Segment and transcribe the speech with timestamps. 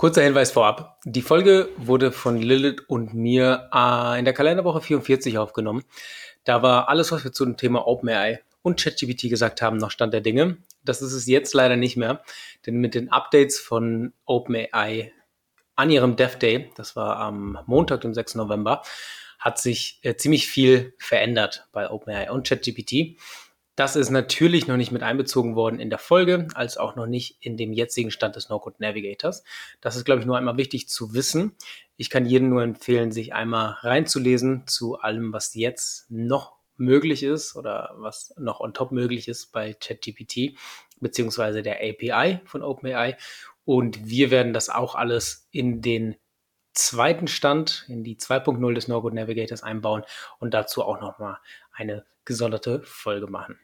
[0.00, 0.98] Kurzer Hinweis vorab.
[1.04, 5.84] Die Folge wurde von Lilith und mir äh, in der Kalenderwoche 44 aufgenommen.
[6.44, 10.14] Da war alles, was wir zu dem Thema OpenAI und ChatGPT gesagt haben, noch Stand
[10.14, 10.56] der Dinge.
[10.82, 12.22] Das ist es jetzt leider nicht mehr,
[12.64, 15.12] denn mit den Updates von OpenAI
[15.76, 18.36] an ihrem Dev Day, das war am Montag, dem 6.
[18.36, 18.80] November,
[19.38, 23.18] hat sich äh, ziemlich viel verändert bei OpenAI und ChatGPT.
[23.80, 27.38] Das ist natürlich noch nicht mit einbezogen worden in der Folge, als auch noch nicht
[27.40, 29.42] in dem jetzigen Stand des No-Code Navigators.
[29.80, 31.56] Das ist, glaube ich, nur einmal wichtig zu wissen.
[31.96, 37.56] Ich kann jedem nur empfehlen, sich einmal reinzulesen zu allem, was jetzt noch möglich ist
[37.56, 40.58] oder was noch on top möglich ist bei ChatGPT
[41.00, 43.16] beziehungsweise der API von OpenAI.
[43.64, 46.16] Und wir werden das auch alles in den
[46.74, 50.04] zweiten Stand, in die 2.0 des No-Code Navigators einbauen
[50.38, 51.38] und dazu auch nochmal
[51.80, 53.58] eine gesonderte Folge machen.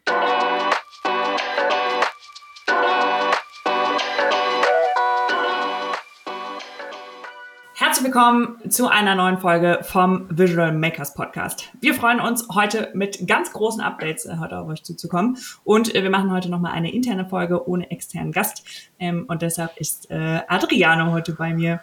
[7.74, 11.70] Herzlich willkommen zu einer neuen Folge vom Visual Makers Podcast.
[11.82, 16.02] Wir freuen uns heute mit ganz großen Updates äh, heute auf euch zuzukommen und äh,
[16.02, 18.64] wir machen heute nochmal eine interne Folge ohne externen Gast
[18.98, 21.80] ähm, und deshalb ist äh, Adriano heute bei mir.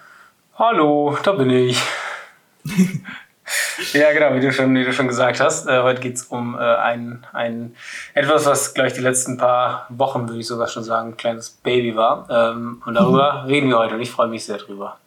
[0.55, 1.79] Hallo, da bin ich.
[3.93, 5.67] Ja, genau, wie du schon, wie du schon gesagt hast.
[5.67, 7.75] Äh, heute geht es um äh, ein, ein
[8.13, 11.49] etwas, was, glaube ich, die letzten paar Wochen, würde ich sogar schon sagen, ein kleines
[11.49, 12.27] Baby war.
[12.29, 13.47] Ähm, und darüber mhm.
[13.47, 14.97] reden wir heute und ich freue mich sehr drüber.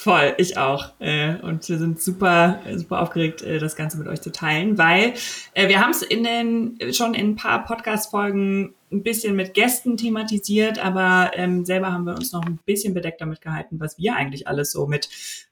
[0.00, 0.92] Voll, ich auch.
[1.00, 5.14] Äh, und wir sind super, super aufgeregt, äh, das Ganze mit euch zu teilen, weil
[5.54, 9.96] äh, wir haben es in den schon in ein paar Podcast-Folgen ein bisschen mit Gästen
[9.96, 14.14] thematisiert, aber ähm, selber haben wir uns noch ein bisschen bedeckt damit gehalten, was wir
[14.14, 15.08] eigentlich alles so mit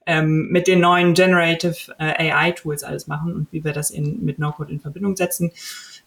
[0.06, 4.38] ähm, mit den neuen Generative äh, AI-Tools alles machen und wie wir das in, mit
[4.38, 5.50] No-Code in Verbindung setzen.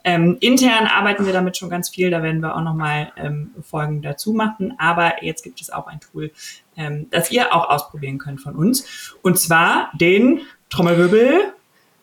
[0.03, 4.01] Ähm, intern arbeiten wir damit schon ganz viel, da werden wir auch nochmal ähm, Folgen
[4.01, 6.31] dazu machen, aber jetzt gibt es auch ein Tool,
[6.77, 11.53] ähm, das ihr auch ausprobieren könnt von uns, und zwar den Trommelwirbel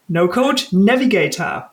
[0.09, 1.71] No-Code Navigator.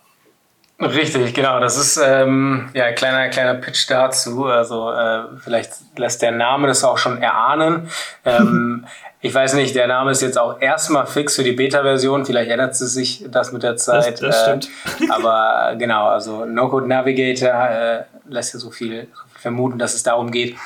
[0.79, 1.59] Richtig, genau.
[1.59, 4.45] Das ist ähm, ja ein kleiner, kleiner Pitch dazu.
[4.45, 7.89] Also äh, vielleicht lässt der Name das auch schon erahnen.
[8.25, 8.85] Ähm,
[9.23, 12.25] ich weiß nicht, der Name ist jetzt auch erstmal fix für die Beta-Version.
[12.25, 14.21] Vielleicht ändert sich das mit der Zeit.
[14.21, 14.69] Das, das stimmt.
[15.01, 19.07] Äh, aber genau, also No-Code Navigator äh, lässt ja so viel,
[19.43, 20.57] vermuten, dass es darum geht,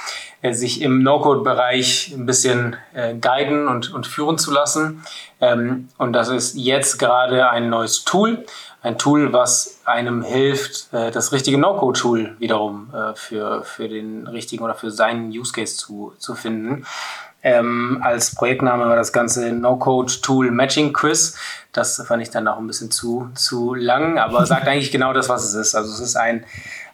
[0.42, 5.04] äh, sich im No-Code-Bereich ein bisschen äh, guiden und, und führen zu lassen.
[5.42, 8.46] Ähm, und das ist jetzt gerade ein neues Tool.
[8.82, 14.64] Ein Tool, was einem hilft, äh, das richtige No-Code-Tool wiederum äh, für, für den richtigen
[14.64, 16.86] oder für seinen Use Case zu, zu finden.
[17.48, 21.40] Ähm, als Projektname war das Ganze No-Code-Tool Matching Quiz.
[21.72, 25.30] Das fand ich dann auch ein bisschen zu, zu lang, aber sagt eigentlich genau das,
[25.30, 25.74] was es ist.
[25.74, 26.44] Also es ist ein,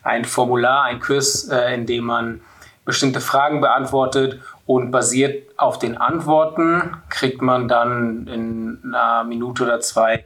[0.03, 2.41] ein Formular, ein Quiz, äh, in dem man
[2.85, 9.79] bestimmte Fragen beantwortet und basiert auf den Antworten kriegt man dann in einer Minute oder
[9.79, 10.23] zwei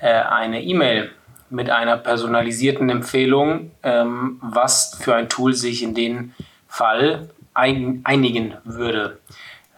[0.00, 1.12] äh, eine E-Mail
[1.50, 6.34] mit einer personalisierten Empfehlung, ähm, was für ein Tool sich in den
[6.66, 9.18] Fall ein, einigen würde.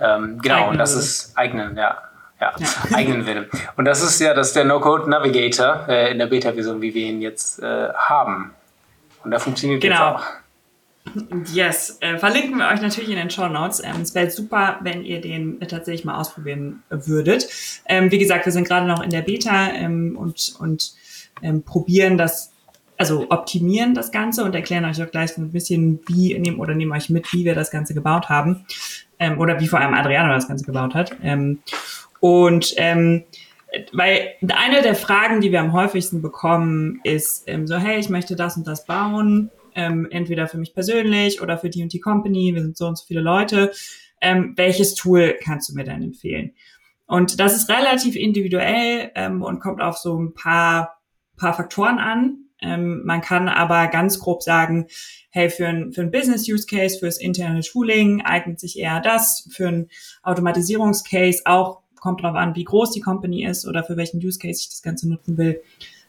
[0.05, 1.99] Ähm, genau, und das ist eignen, ja.
[2.41, 2.69] Ja, ja.
[2.97, 3.49] eignen würde.
[3.77, 7.07] Und das ist ja, das ist der No-Code Navigator äh, in der Beta-Version, wie wir
[7.07, 8.53] ihn jetzt äh, haben.
[9.23, 9.95] Und da funktioniert genau.
[9.95, 10.25] jetzt auch.
[11.53, 13.81] Yes, äh, verlinken wir euch natürlich in den Show Notes.
[13.85, 17.47] Ähm, es wäre super, wenn ihr den äh, tatsächlich mal ausprobieren würdet.
[17.87, 20.95] Ähm, wie gesagt, wir sind gerade noch in der Beta ähm, und, und
[21.43, 22.51] ähm, probieren das
[22.97, 26.93] also optimieren das Ganze und erklären euch auch gleich ein bisschen, wie nehmen oder nehmen
[26.93, 28.65] euch mit, wie wir das Ganze gebaut haben
[29.19, 31.17] ähm, oder wie vor allem Adriano das Ganze gebaut hat.
[31.23, 31.61] Ähm,
[32.21, 33.25] und ähm,
[33.93, 38.37] weil eine der Fragen, die wir am häufigsten bekommen, ist ähm, so, hey, ich möchte
[38.37, 42.55] das und das bauen, ähm, entweder für mich persönlich oder für die und die Company,
[42.55, 43.73] wir sind so und so viele Leute.
[44.21, 46.53] Ähm, welches Tool kannst du mir denn empfehlen?
[47.07, 51.03] Und das ist relativ individuell ähm, und kommt auf so ein paar,
[51.37, 52.44] paar Faktoren an.
[52.65, 54.87] Ähm, man kann aber ganz grob sagen,
[55.31, 59.89] hey, für ein, für ein Business-Use-Case, fürs interne Tooling eignet sich eher das, für ein
[60.23, 64.69] Automatisierungscase auch, kommt drauf an, wie groß die Company ist oder für welchen Use-Case ich
[64.69, 65.61] das Ganze nutzen will,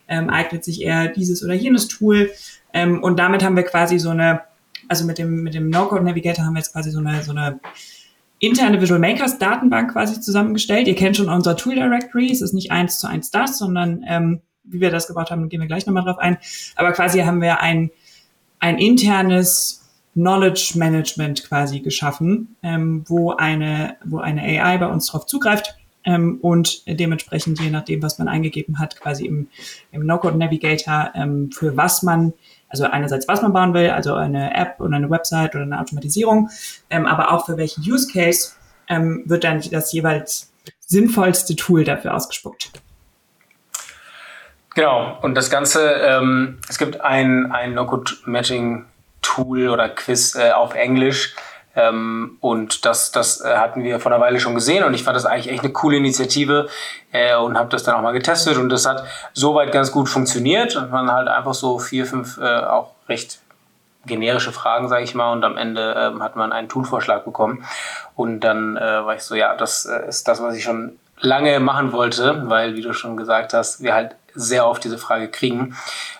[0.08, 2.32] ähm, eignet sich eher dieses oder jenes Tool.
[2.74, 4.42] Ähm, und damit haben wir quasi so eine,
[4.88, 7.60] also mit dem, mit dem No-Code Navigator haben wir jetzt quasi so eine, so eine
[8.40, 10.88] interne Visual Makers Datenbank quasi zusammengestellt.
[10.88, 12.32] Ihr kennt schon unser Tool Directory.
[12.32, 15.62] Es ist nicht eins zu eins das, sondern ähm, wie wir das gebaut haben, gehen
[15.62, 16.38] wir gleich nochmal drauf ein.
[16.76, 17.92] Aber quasi haben wir ein,
[18.60, 25.26] ein internes Knowledge Management quasi geschaffen, ähm, wo eine, wo eine AI bei uns drauf
[25.26, 25.76] zugreift
[26.06, 29.50] ähm, und dementsprechend, je nachdem, was man eingegeben hat, quasi im,
[29.92, 32.34] im No-Code Navigator, ähm, für was man,
[32.70, 36.50] also einerseits was man bauen will, also eine App oder eine Website oder eine Automatisierung,
[36.90, 38.54] ähm, aber auch für welchen Use Case
[38.88, 42.72] ähm, wird dann das jeweils sinnvollste Tool dafür ausgespuckt.
[44.76, 51.34] Genau, und das Ganze, ähm, es gibt ein, ein No-Code-Matching-Tool oder Quiz äh, auf Englisch.
[51.78, 55.16] Ähm, und das, das äh, hatten wir vor einer Weile schon gesehen und ich fand
[55.18, 56.70] das eigentlich echt eine coole Initiative
[57.12, 60.78] äh, und habe das dann auch mal getestet und das hat soweit ganz gut funktioniert
[60.78, 63.40] und man halt einfach so vier, fünf äh, auch recht
[64.06, 67.66] generische Fragen, sage ich mal, und am Ende ähm, hat man einen Toolvorschlag bekommen.
[68.16, 71.60] Und dann äh, war ich so, ja, das äh, ist das, was ich schon lange
[71.60, 75.76] machen wollte, weil, wie du schon gesagt hast, wir halt sehr oft diese Frage kriegen.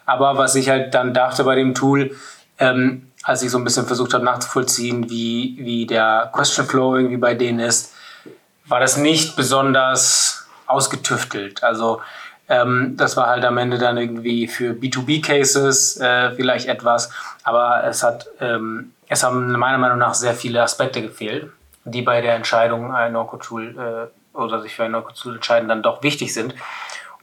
[0.06, 2.16] Aber was ich halt dann dachte bei dem Tool,
[2.60, 7.18] ähm, als ich so ein bisschen versucht habe nachzuvollziehen, wie, wie der Question Flow irgendwie
[7.18, 7.94] bei denen ist,
[8.68, 11.64] war das nicht besonders ausgetüftelt.
[11.64, 12.02] Also
[12.48, 17.12] ähm, das war halt am Ende dann irgendwie für B2B-Cases äh, vielleicht etwas,
[17.44, 21.52] aber es hat, ähm, es haben meiner Meinung nach sehr viele Aspekte gefehlt,
[21.86, 26.04] die bei der Entscheidung, ein No-Code-Tool äh, oder sich für ein No-Code-Tool entscheiden, dann doch
[26.04, 26.54] wichtig sind.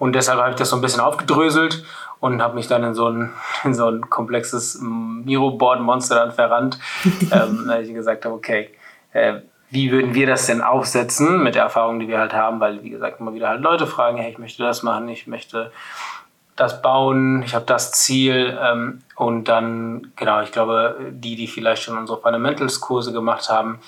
[0.02, 1.84] Und deshalb habe ich das so ein bisschen aufgedröselt
[2.19, 3.32] und habe mich dann in so ein,
[3.62, 6.76] in so ein komplexes Miro-Board-Monster dann verrannt,
[7.31, 8.70] ähm, weil ich gesagt habe, okay,
[9.12, 9.34] äh,
[9.70, 12.90] wie würden wir das denn aufsetzen mit der Erfahrung, die wir halt haben, weil, wie
[12.90, 15.70] gesagt, immer wieder halt Leute fragen, hey, ich möchte das machen, ich möchte
[16.56, 21.84] das bauen, ich habe das Ziel ähm, und dann, genau, ich glaube, die, die vielleicht
[21.84, 23.78] schon unsere Fundamentals-Kurse gemacht haben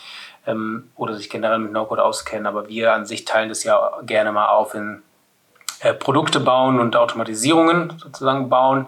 [0.46, 4.30] ähm, oder sich generell mit No-Code auskennen, aber wir an sich teilen das ja gerne
[4.30, 5.02] mal auf in
[5.84, 8.86] äh, Produkte bauen und Automatisierungen sozusagen bauen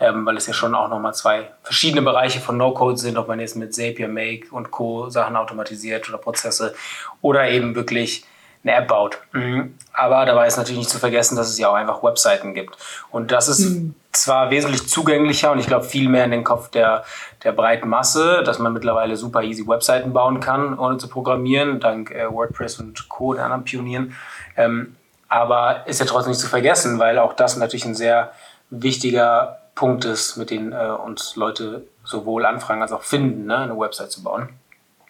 [0.00, 3.40] ähm, weil es ja schon auch nochmal zwei verschiedene Bereiche von No-Code sind, ob man
[3.40, 5.08] jetzt mit Zapier, Make und Co.
[5.08, 6.74] Sachen automatisiert oder Prozesse
[7.20, 8.24] oder eben wirklich
[8.64, 9.18] eine App baut.
[9.32, 9.74] Mhm.
[9.92, 12.76] Aber dabei ist natürlich nicht zu vergessen, dass es ja auch einfach Webseiten gibt.
[13.10, 13.94] Und das ist mhm.
[14.10, 17.04] zwar wesentlich zugänglicher und ich glaube viel mehr in den Kopf der,
[17.44, 22.10] der breiten Masse, dass man mittlerweile super easy Webseiten bauen kann, ohne zu programmieren, dank
[22.10, 23.34] äh, WordPress und Co.
[23.34, 24.16] der anderen Pionieren.
[24.56, 24.96] Ähm,
[25.34, 28.30] aber ist ja trotzdem nicht zu vergessen, weil auch das natürlich ein sehr
[28.70, 33.76] wichtiger Punkt ist, mit dem äh, uns Leute sowohl anfragen als auch finden, ne, eine
[33.76, 34.50] Website zu bauen.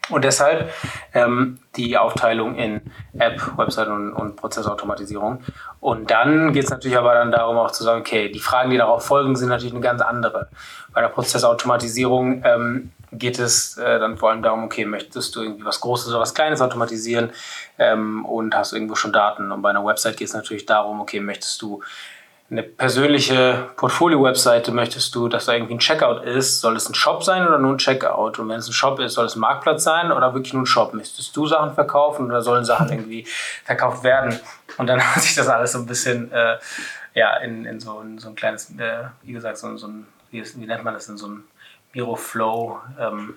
[0.08, 0.70] Und deshalb
[1.12, 2.80] ähm, die Aufteilung in
[3.18, 5.42] App, Website und, und Prozessautomatisierung.
[5.80, 8.78] Und dann geht es natürlich aber dann darum auch zu sagen, okay, die Fragen, die
[8.78, 10.48] darauf folgen, sind natürlich eine ganz andere.
[10.94, 15.64] Bei der Prozessautomatisierung ähm, geht es äh, dann vor allem darum, okay, möchtest du irgendwie
[15.64, 17.30] was Großes oder was Kleines automatisieren
[17.78, 19.50] ähm, und hast irgendwo schon Daten.
[19.52, 21.82] Und bei einer Website geht es natürlich darum, okay, möchtest du
[22.50, 27.24] eine persönliche Portfolio-Webseite möchtest du, dass da irgendwie ein Checkout ist, soll es ein Shop
[27.24, 28.38] sein oder nur ein Checkout?
[28.38, 30.66] Und wenn es ein Shop ist, soll es ein Marktplatz sein oder wirklich nur ein
[30.66, 30.92] Shop?
[30.92, 33.26] Möchtest du Sachen verkaufen oder sollen Sachen irgendwie
[33.64, 34.38] verkauft werden?
[34.76, 36.58] Und dann hat sich das alles so ein bisschen äh,
[37.14, 40.44] ja, in, in, so, in so ein kleines, äh, wie gesagt, so, so ein, wie,
[40.56, 41.44] wie, nennt man das, in so ein
[41.94, 43.36] Miro-Flow, ähm,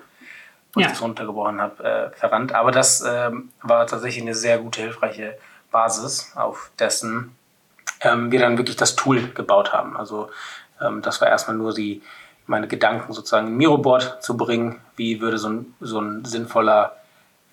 [0.74, 0.88] wo ja.
[0.88, 2.54] ich das runtergebrochen habe, äh, verrannt.
[2.54, 5.38] Aber das ähm, war tatsächlich eine sehr gute, hilfreiche
[5.72, 7.36] Basis, auf dessen
[8.02, 9.98] ähm, wir dann wirklich das Tool gebaut haben.
[9.98, 10.30] Also
[10.82, 12.02] ähm, das war erstmal nur die,
[12.46, 14.80] meine Gedanken sozusagen in Miroboard zu bringen.
[14.96, 16.96] Wie würde so ein, so ein sinnvoller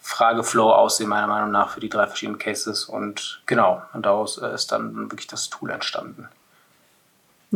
[0.00, 2.84] Frageflow aussehen, meiner Meinung nach, für die drei verschiedenen Cases.
[2.84, 6.28] Und genau, und daraus äh, ist dann wirklich das Tool entstanden.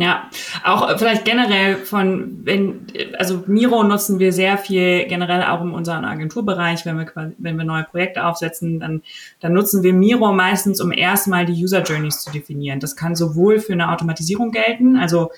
[0.00, 0.30] Ja,
[0.62, 2.86] auch vielleicht generell von, wenn,
[3.18, 7.64] also Miro nutzen wir sehr viel generell auch in unserem Agenturbereich, wenn wir wenn wir
[7.64, 9.02] neue Projekte aufsetzen, dann,
[9.40, 12.78] dann nutzen wir Miro meistens, um erstmal die User Journeys zu definieren.
[12.78, 15.32] Das kann sowohl für eine Automatisierung gelten, also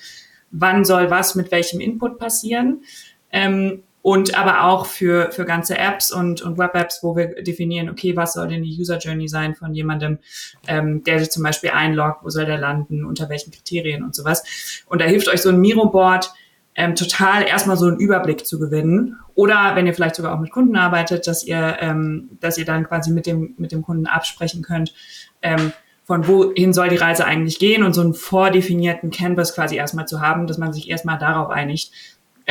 [0.51, 2.83] wann soll was mit welchem Input passieren,
[3.31, 8.15] ähm, und aber auch für, für ganze Apps und, und Web-Apps, wo wir definieren, okay,
[8.15, 10.17] was soll denn die User Journey sein von jemandem,
[10.67, 14.83] ähm, der sich zum Beispiel einloggt, wo soll der landen, unter welchen Kriterien und sowas.
[14.87, 16.31] Und da hilft euch so ein Miro-Board
[16.75, 19.17] ähm, total erstmal so einen Überblick zu gewinnen.
[19.35, 22.87] Oder wenn ihr vielleicht sogar auch mit Kunden arbeitet, dass ihr, ähm, dass ihr dann
[22.87, 24.93] quasi mit dem, mit dem Kunden absprechen könnt,
[25.41, 30.07] ähm, von wohin soll die Reise eigentlich gehen und so einen vordefinierten Canvas quasi erstmal
[30.07, 31.91] zu haben, dass man sich erstmal darauf einigt,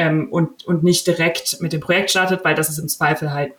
[0.01, 3.53] ähm, und, und nicht direkt mit dem Projekt startet, weil das ist im Zweifel halt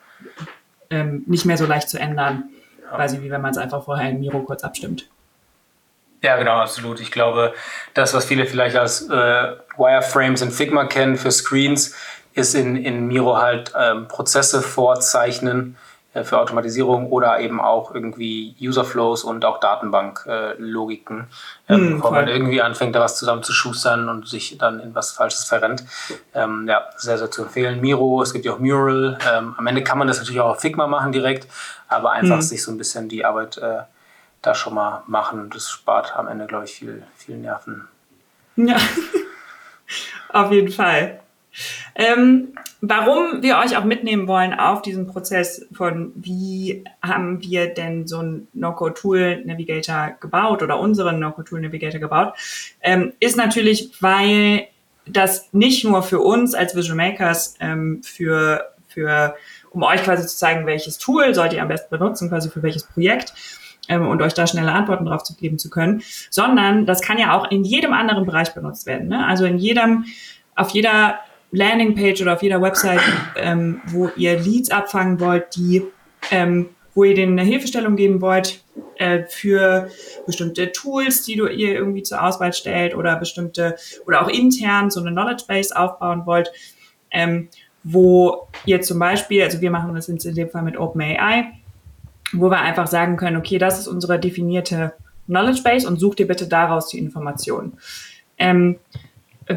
[0.90, 2.50] ähm, nicht mehr so leicht zu ändern,
[2.90, 5.08] quasi wie wenn man es einfach vorher in Miro kurz abstimmt.
[6.24, 7.00] Ja, genau, absolut.
[7.00, 7.54] Ich glaube,
[7.94, 11.96] das, was viele vielleicht als äh, Wireframes in Figma kennen für Screens,
[12.34, 15.78] ist in, in Miro halt ähm, Prozesse vorzeichnen
[16.14, 21.28] für Automatisierung oder eben auch irgendwie Userflows und auch Datenbanklogiken,
[21.70, 25.46] äh, ähm, bevor man irgendwie anfängt, da was zusammenzuschustern und sich dann in was Falsches
[25.46, 25.86] verrennt.
[26.34, 27.80] Ähm, ja, sehr, sehr zu empfehlen.
[27.80, 29.18] Miro, es gibt ja auch Mural.
[29.32, 31.48] Ähm, am Ende kann man das natürlich auch auf Figma machen direkt,
[31.88, 32.42] aber einfach mhm.
[32.42, 33.84] sich so ein bisschen die Arbeit äh,
[34.42, 35.50] da schon mal machen.
[35.50, 37.88] Das spart am Ende, glaube ich, viel, viel Nerven.
[38.58, 38.76] Ja,
[40.34, 41.22] auf jeden Fall.
[41.96, 48.08] Ähm, warum wir euch auch mitnehmen wollen auf diesen Prozess von wie haben wir denn
[48.08, 52.34] so ein No-Code-Tool Navigator gebaut oder unseren No-Code-Tool Navigator gebaut,
[52.82, 54.68] ähm, ist natürlich, weil
[55.06, 59.36] das nicht nur für uns als Visual Makers ähm, für, für
[59.72, 62.84] um euch quasi zu zeigen, welches Tool sollt ihr am besten benutzen, quasi für welches
[62.84, 63.34] Projekt
[63.88, 67.34] ähm, und euch da schnelle Antworten drauf zu geben zu können, sondern das kann ja
[67.34, 69.08] auch in jedem anderen Bereich benutzt werden.
[69.08, 69.26] Ne?
[69.26, 70.06] Also in jedem,
[70.56, 71.20] auf jeder
[71.52, 73.02] Landingpage oder auf jeder Website,
[73.36, 75.84] ähm, wo ihr Leads abfangen wollt, die,
[76.32, 78.64] ähm, wo ihr denen eine Hilfestellung geben wollt
[78.98, 79.90] äh, für
[80.26, 85.02] bestimmte Tools, die du ihr irgendwie zur Auswahl stellt oder bestimmte oder auch intern so
[85.02, 86.52] eine Knowledge Base aufbauen wollt,
[87.12, 87.50] ähm,
[87.84, 91.52] wo ihr zum Beispiel, also wir machen das in dem Fall mit OpenAI,
[92.34, 94.94] wo wir einfach sagen können, okay, das ist unsere definierte
[95.26, 97.78] Knowledge Base und such dir bitte daraus die Informationen.
[98.38, 98.80] Ähm,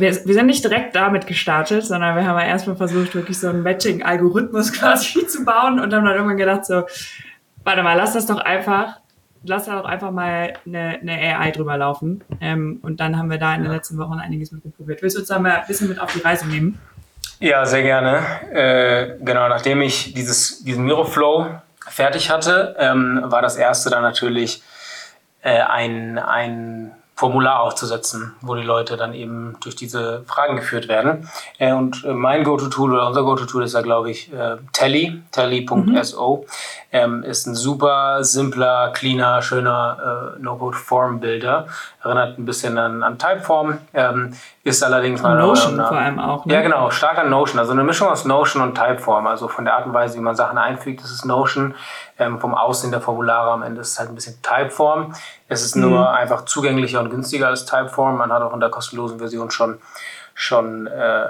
[0.01, 3.49] wir, wir sind nicht direkt damit gestartet, sondern wir haben ja erstmal versucht, wirklich so
[3.49, 6.85] einen Matching-Algorithmus quasi zu bauen und dann haben irgendwann gedacht so,
[7.65, 9.01] warte mal, lass das doch einfach,
[9.45, 12.23] lass da doch einfach mal eine, eine AI drüber laufen.
[12.41, 15.03] Ähm, und dann haben wir da in den letzten Wochen einiges mit probiert.
[15.03, 16.79] Willst du uns da mal ein bisschen mit auf die Reise nehmen?
[17.41, 18.23] Ja, sehr gerne.
[18.53, 24.63] Äh, genau, nachdem ich dieses, diesen Miroflow fertig hatte, ähm, war das erste dann natürlich
[25.43, 31.29] äh, ein, ein Formular aufzusetzen, wo die Leute dann eben durch diese Fragen geführt werden.
[31.59, 36.37] Äh, und äh, mein Go-To-Tool oder unser Go-To-Tool ist ja, glaube ich, äh, Tally, tally.so.
[36.37, 36.45] Mhm.
[36.91, 41.67] Ähm, ist ein super simpler, cleaner, schöner äh, No-Code-Form-Builder.
[42.03, 46.47] Erinnert ein bisschen an, an Typeform, ähm, ist allerdings mal Notion vor allem auch.
[46.47, 46.55] Ne?
[46.55, 47.59] Ja, genau, stark an Notion.
[47.59, 49.27] Also eine Mischung aus Notion und Typeform.
[49.27, 51.75] Also von der Art und Weise, wie man Sachen einfügt, das ist Notion.
[52.19, 55.15] Ähm, vom Aussehen der Formulare am Ende ist es halt ein bisschen Typeform.
[55.55, 56.07] Es ist nur mhm.
[56.07, 58.19] einfach zugänglicher und günstiger als Typeform.
[58.19, 59.79] Man hat auch in der kostenlosen Version schon,
[60.35, 61.29] schon äh,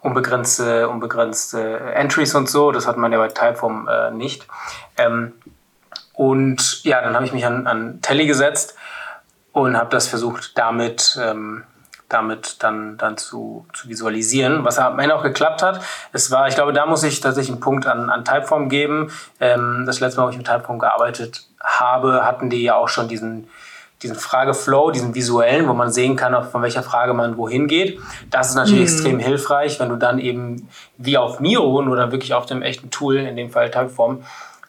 [0.00, 2.72] unbegrenzte, unbegrenzte Entries und so.
[2.72, 4.46] Das hat man ja bei Typeform äh, nicht.
[4.96, 5.32] Ähm,
[6.14, 8.76] und ja, dann habe ich mich an, an Telly gesetzt
[9.52, 11.64] und habe das versucht, damit ähm,
[12.14, 15.80] damit dann, dann zu, zu visualisieren, was am Ende auch geklappt hat.
[16.12, 19.10] Es war, ich glaube, da muss ich tatsächlich einen Punkt an, an Typeform geben.
[19.40, 23.08] Ähm, das letzte Mal, wo ich mit Typeform gearbeitet habe, hatten die ja auch schon
[23.08, 23.48] diesen,
[24.02, 28.00] diesen Frageflow, diesen visuellen, wo man sehen kann, von welcher Frage man wohin geht.
[28.30, 28.94] Das ist natürlich mhm.
[28.94, 33.16] extrem hilfreich, wenn du dann eben wie auf Miro, dann wirklich auf dem echten Tool,
[33.16, 34.22] in dem Fall Typeform,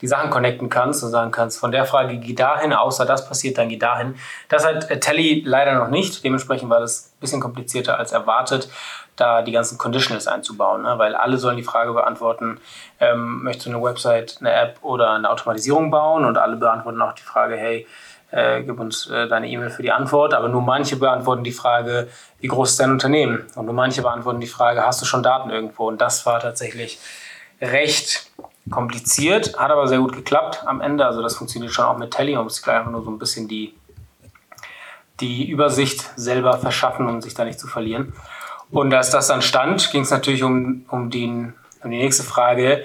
[0.06, 3.58] die Sachen connecten kannst und sagen kannst, von der Frage geh dahin, außer das passiert,
[3.58, 4.16] dann geh dahin.
[4.50, 6.24] Das hat äh, Telly leider noch nicht.
[6.24, 8.70] Dementsprechend war das ein bisschen komplizierter als erwartet,
[9.16, 10.94] da die ganzen Conditionals einzubauen, ne?
[11.00, 12.60] weil alle sollen die Frage beantworten,
[13.00, 17.14] ähm, möchtest du eine Website, eine App oder eine Automatisierung bauen und alle beantworten auch
[17.14, 17.88] die Frage, hey,
[18.30, 22.10] äh, gib uns äh, deine E-Mail für die Antwort, aber nur manche beantworten die Frage,
[22.42, 23.46] wie groß ist dein Unternehmen?
[23.56, 25.88] Und nur manche beantworten die Frage, hast du schon Daten irgendwo?
[25.88, 27.00] Und das war tatsächlich
[27.62, 28.30] recht
[28.70, 31.06] kompliziert, hat aber sehr gut geklappt am Ende.
[31.06, 32.18] Also das funktioniert schon auch mit.
[32.18, 33.74] Man muss sich einfach nur so ein bisschen die,
[35.20, 38.14] die Übersicht selber verschaffen, um sich da nicht zu verlieren.
[38.72, 41.54] Und als das dann stand, ging es natürlich um, um, den,
[41.84, 42.84] um die nächste Frage,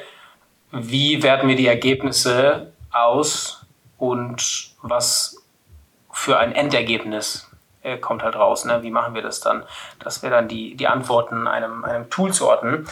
[0.70, 3.66] wie werten wir die Ergebnisse aus
[3.99, 5.42] und was
[6.12, 7.50] für ein Endergebnis
[7.82, 8.64] äh, kommt halt raus.
[8.64, 8.82] Ne?
[8.82, 9.64] Wie machen wir das dann?
[9.99, 12.87] Dass wir dann die, die Antworten einem, einem Tool zuordnen.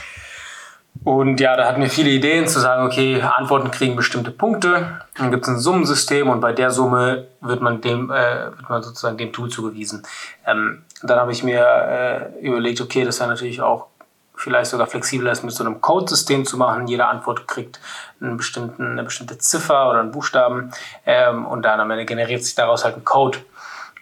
[1.04, 5.30] Und ja, da hatten wir viele Ideen zu sagen, okay, Antworten kriegen bestimmte Punkte, dann
[5.30, 9.16] gibt es ein Summensystem und bei der Summe wird man dem, äh, wird man sozusagen
[9.16, 10.02] dem Tool zugewiesen.
[10.46, 13.86] Ähm, dann habe ich mir äh, überlegt, okay, das wäre natürlich auch
[14.34, 16.86] vielleicht sogar flexibler ist, mit so einem Codesystem zu machen.
[16.86, 17.80] Jede Antwort kriegt
[18.20, 20.70] einen bestimmten, eine bestimmte Ziffer oder einen Buchstaben
[21.06, 23.38] ähm, und dann am Ende generiert sich daraus halt ein Code.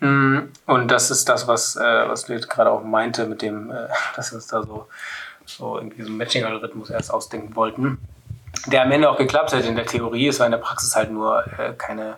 [0.00, 3.70] Mm, und das ist das, was, äh, was du jetzt gerade auch meinte, mit dem,
[3.70, 4.88] äh, dass wir uns da so
[5.46, 7.98] so irgendwie so einen Matching-Algorithmus erst ausdenken wollten,
[8.66, 10.28] der am Ende auch geklappt hat in der Theorie.
[10.28, 12.16] Es war in der Praxis halt nur äh, keine,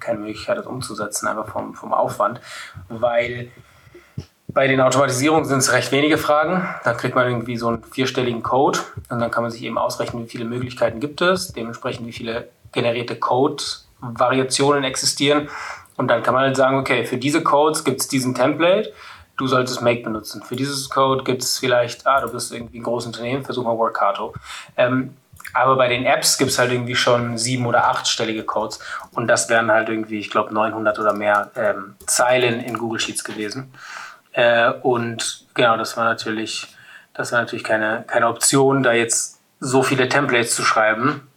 [0.00, 2.40] keine Möglichkeit, das umzusetzen, einfach vom, vom Aufwand,
[2.88, 3.50] weil
[4.48, 6.66] bei den Automatisierungen sind es recht wenige Fragen.
[6.82, 8.78] Dann kriegt man irgendwie so einen vierstelligen Code
[9.10, 12.48] und dann kann man sich eben ausrechnen, wie viele Möglichkeiten gibt es, dementsprechend wie viele
[12.72, 15.48] generierte Code-Variationen existieren.
[15.96, 18.92] Und dann kann man halt sagen, okay, für diese Codes gibt es diesen Template
[19.38, 20.42] du solltest Make benutzen.
[20.42, 23.78] Für dieses Code gibt es vielleicht, ah, du bist irgendwie ein großes Unternehmen, versuch mal
[23.78, 24.34] Workato.
[24.76, 25.16] Ähm,
[25.54, 28.80] aber bei den Apps gibt es halt irgendwie schon sieben- oder achtstellige Codes.
[29.12, 33.24] Und das wären halt irgendwie, ich glaube, 900 oder mehr ähm, Zeilen in Google Sheets
[33.24, 33.72] gewesen.
[34.32, 36.66] Äh, und genau, das war natürlich,
[37.14, 41.28] das war natürlich keine, keine Option, da jetzt so viele Templates zu schreiben.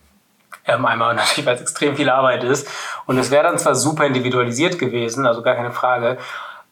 [0.66, 2.68] Ähm, einmal natürlich, weil es extrem viel Arbeit ist.
[3.06, 6.18] Und es wäre dann zwar super individualisiert gewesen, also gar keine Frage,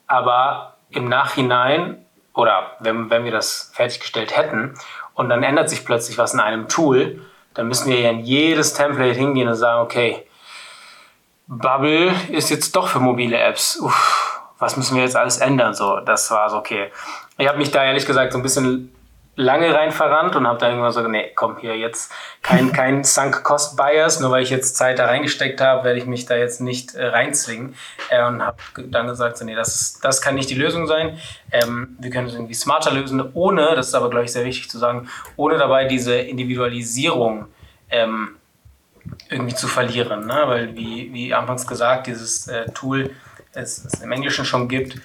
[0.08, 4.76] aber im Nachhinein oder wenn, wenn wir das fertiggestellt hätten
[5.14, 7.22] und dann ändert sich plötzlich was in einem Tool,
[7.54, 10.26] dann müssen wir ja in jedes Template hingehen und sagen, okay,
[11.48, 13.80] Bubble ist jetzt doch für mobile Apps.
[13.80, 15.74] Uff, was müssen wir jetzt alles ändern?
[15.74, 16.92] So, das war so okay.
[17.38, 18.94] Ich habe mich da ehrlich gesagt so ein bisschen
[19.40, 23.42] lange rein verrannt und habe dann irgendwann so, nee, komm hier jetzt kein, kein Sunk
[23.44, 26.60] Cost Bias, nur weil ich jetzt Zeit da reingesteckt habe, werde ich mich da jetzt
[26.60, 27.74] nicht äh, reinzwingen
[28.10, 31.18] äh, und habe dann gesagt, so, nee, das, das kann nicht die Lösung sein.
[31.54, 34.70] Ähm, wir können es irgendwie smarter lösen, ohne, das ist aber glaube ich sehr wichtig
[34.70, 37.46] zu sagen, ohne dabei diese Individualisierung
[37.90, 38.36] ähm,
[39.30, 40.44] irgendwie zu verlieren, ne?
[40.48, 43.12] weil wie, wie anfangs gesagt, dieses äh, Tool
[43.54, 44.96] es, es im Englischen schon gibt,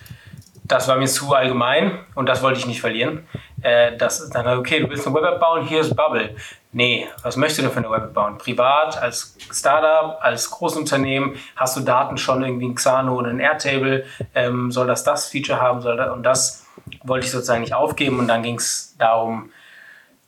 [0.64, 3.26] das war mir zu allgemein und das wollte ich nicht verlieren.
[3.62, 6.34] Äh, das ist dann, okay, du willst eine Web-App bauen, hier ist Bubble.
[6.72, 8.38] Nee, was möchtest du denn für eine Web-App bauen?
[8.38, 14.06] Privat, als Startup, als Großunternehmen, hast du Daten schon irgendwie in Xano oder in Airtable?
[14.34, 15.82] Ähm, soll das das Feature haben?
[15.82, 16.66] Soll das, und das
[17.04, 19.50] wollte ich sozusagen nicht aufgeben und dann ging es darum,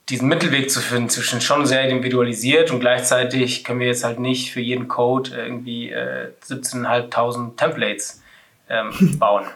[0.09, 4.53] diesen Mittelweg zu finden zwischen schon sehr individualisiert und gleichzeitig können wir jetzt halt nicht
[4.53, 8.23] für jeden Code irgendwie äh, 17.500 Templates
[8.69, 9.47] ähm, bauen.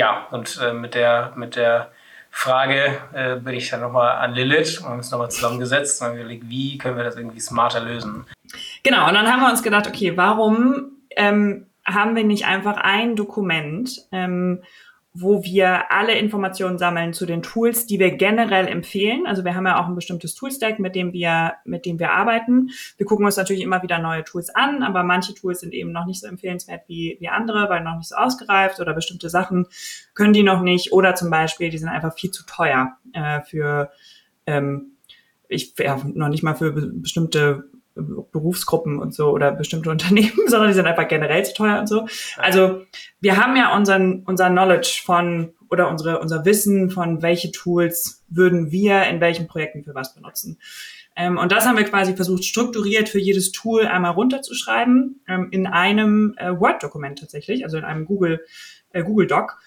[0.00, 1.90] Ja, und äh, mit der, mit der
[2.30, 6.16] Frage äh, bin ich dann nochmal an Lilith und haben uns nochmal zusammengesetzt und haben
[6.16, 8.24] überlegt, wie können wir das irgendwie smarter lösen.
[8.82, 13.14] Genau, und dann haben wir uns gedacht, okay, warum ähm, haben wir nicht einfach ein
[13.14, 14.62] Dokument, ähm,
[15.12, 19.26] wo wir alle Informationen sammeln zu den Tools, die wir generell empfehlen.
[19.26, 22.70] Also wir haben ja auch ein bestimmtes Toolstack, mit dem wir, mit dem wir arbeiten.
[22.96, 26.06] Wir gucken uns natürlich immer wieder neue Tools an, aber manche Tools sind eben noch
[26.06, 29.66] nicht so empfehlenswert wie, wie andere, weil noch nicht so ausgereift oder bestimmte Sachen
[30.14, 33.90] können die noch nicht oder zum Beispiel, die sind einfach viel zu teuer äh, für,
[34.46, 34.92] ähm,
[35.48, 37.69] ich, ja, noch nicht mal für bestimmte
[38.32, 42.06] Berufsgruppen und so oder bestimmte Unternehmen, sondern die sind einfach generell zu teuer und so.
[42.36, 42.82] Also
[43.20, 48.70] wir haben ja unseren, unser Knowledge von oder unsere, unser Wissen von welche Tools würden
[48.70, 50.58] wir in welchen Projekten für was benutzen.
[51.16, 55.66] Ähm, und das haben wir quasi versucht, strukturiert für jedes Tool einmal runterzuschreiben, ähm, in
[55.66, 58.44] einem äh, Word-Dokument tatsächlich, also in einem Google,
[58.92, 59.58] äh, Google Doc.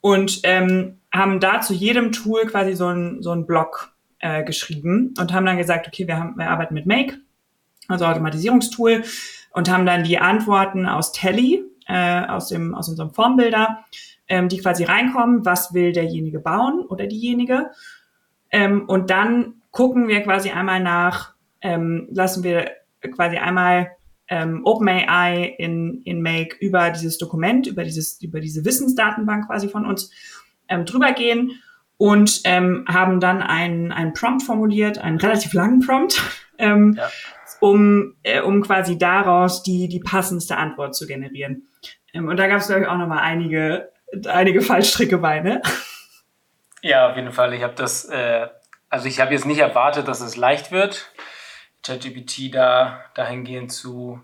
[0.00, 5.14] Und ähm, haben da zu jedem Tool quasi so ein, so ein Blog äh, geschrieben
[5.18, 7.18] und haben dann gesagt, okay, wir, haben, wir arbeiten mit Make
[7.88, 9.02] also Automatisierungstool,
[9.56, 13.86] und haben dann die Antworten aus Tally, äh, aus, dem, aus unserem Formbilder,
[14.28, 17.70] ähm, die quasi reinkommen, was will derjenige bauen oder diejenige.
[18.50, 22.70] Ähm, und dann gucken wir quasi einmal nach, ähm, lassen wir
[23.14, 23.92] quasi einmal
[24.28, 29.86] ähm, OpenAI in, in Make über dieses Dokument, über, dieses, über diese Wissensdatenbank quasi von
[29.86, 30.10] uns
[30.68, 31.62] ähm, drüber gehen
[31.96, 36.20] und ähm, haben dann einen, einen Prompt formuliert, einen relativ langen Prompt,
[36.58, 37.08] ähm, ja
[37.60, 41.68] um, äh, um quasi daraus die, die passendste Antwort zu generieren.
[42.12, 43.92] Ähm, und da gab es, glaube ich, auch nochmal einige,
[44.26, 45.62] einige Fallstricke bei, ne?
[46.82, 47.52] Ja, auf jeden Fall.
[47.54, 48.46] Ich habe das, äh,
[48.88, 51.10] also ich habe jetzt nicht erwartet, dass es leicht wird,
[51.82, 54.22] ChatGPT da dahingehend zu,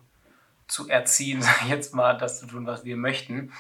[0.69, 3.53] zu erziehen, sage ich jetzt mal, das zu tun, was wir möchten.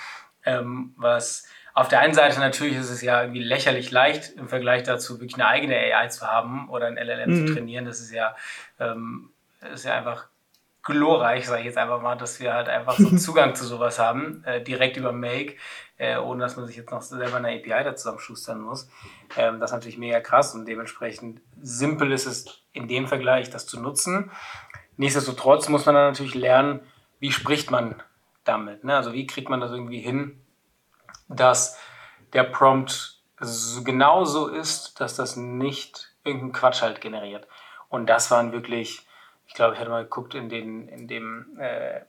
[0.45, 4.83] Ähm, was auf der einen Seite natürlich ist es ja irgendwie lächerlich leicht im Vergleich
[4.83, 7.47] dazu, wirklich eine eigene AI zu haben oder ein LLM mhm.
[7.47, 7.87] zu trainieren.
[7.87, 8.37] Das ist ja
[8.79, 9.32] ähm,
[9.63, 10.29] ist ja einfach
[10.83, 14.43] glorreich, sage ich jetzt einfach mal, dass wir halt einfach so Zugang zu sowas haben,
[14.45, 15.57] äh, direkt über Make,
[15.97, 18.89] äh, ohne dass man sich jetzt noch selber eine API da zusammenschustern muss.
[19.37, 23.67] Ähm, das ist natürlich mega krass und dementsprechend simpel ist es in dem Vergleich, das
[23.67, 24.31] zu nutzen.
[24.97, 26.81] Nichtsdestotrotz muss man dann natürlich lernen,
[27.21, 28.03] wie spricht man
[28.45, 28.83] damit.
[28.83, 28.97] Ne?
[28.97, 30.41] Also wie kriegt man das irgendwie hin,
[31.29, 31.79] dass
[32.33, 33.21] der Prompt
[33.85, 37.47] genau so ist, dass das nicht irgendeinen Quatsch halt generiert.
[37.89, 39.07] Und das waren wirklich
[39.53, 42.01] ich glaube, ich hatte mal geguckt in, den, in dem äh,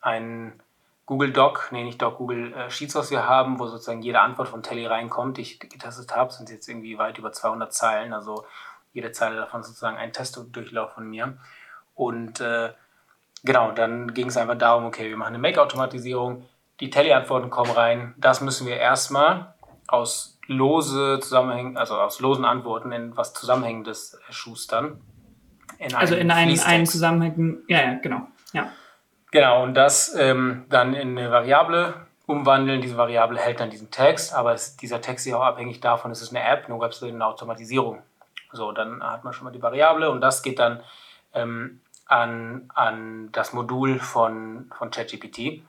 [0.00, 0.58] einen
[1.04, 4.48] Google Doc, nee, nicht Doc, Google äh, Sheets, was wir haben, wo sozusagen jede Antwort
[4.48, 8.46] von Telly reinkommt, die ich getestet habe, sind jetzt irgendwie weit über 200 Zeilen, also
[8.94, 11.36] jede Zeile davon sozusagen ein Testdurchlauf von mir.
[11.94, 12.72] Und äh,
[13.44, 16.48] genau, dann ging es einfach darum, okay, wir machen eine Make-Automatisierung,
[16.80, 19.52] die Telly-Antworten kommen rein, das müssen wir erstmal
[19.88, 25.02] aus lose Zusammenhängen, also aus losen Antworten in was Zusammenhängendes schustern.
[25.82, 28.28] In also in einen, einen Zusammenhang, ja, ja, genau.
[28.52, 28.70] Ja.
[29.32, 31.94] Genau, und das ähm, dann in eine Variable
[32.26, 32.80] umwandeln.
[32.80, 36.22] Diese Variable hält dann diesen Text, aber ist dieser Text ist auch abhängig davon, es
[36.22, 38.02] ist eine App, nur gab es eine Automatisierung.
[38.52, 40.82] So, dann hat man schon mal die Variable und das geht dann
[41.34, 45.62] ähm, an, an das Modul von, von ChatGPT.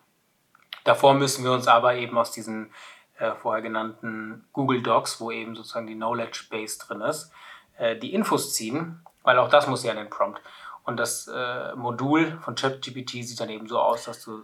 [0.83, 2.71] Davor müssen wir uns aber eben aus diesen
[3.17, 7.31] äh, vorher genannten Google Docs, wo eben sozusagen die Knowledge Base drin ist,
[7.77, 10.39] äh, die Infos ziehen weil auch das muss ja in den Prompt.
[10.83, 14.43] Und das äh, Modul von ChatGPT sieht dann eben so aus, dass du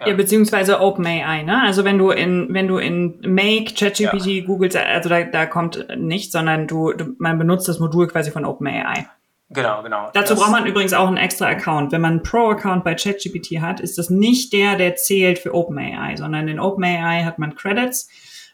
[0.00, 0.08] Ja.
[0.08, 1.62] ja, beziehungsweise OpenAI, ne?
[1.62, 4.44] Also wenn du in, wenn du in Make, ChatGPT, ja.
[4.44, 8.44] Google, also da, da kommt nichts, sondern du, du, man benutzt das Modul quasi von
[8.44, 9.06] OpenAI.
[9.50, 10.08] Genau, genau.
[10.14, 11.92] Dazu das braucht man übrigens auch einen extra Account.
[11.92, 16.16] Wenn man einen Pro-Account bei ChatGPT hat, ist das nicht der, der zählt für OpenAI,
[16.16, 18.08] sondern in OpenAI hat man Credits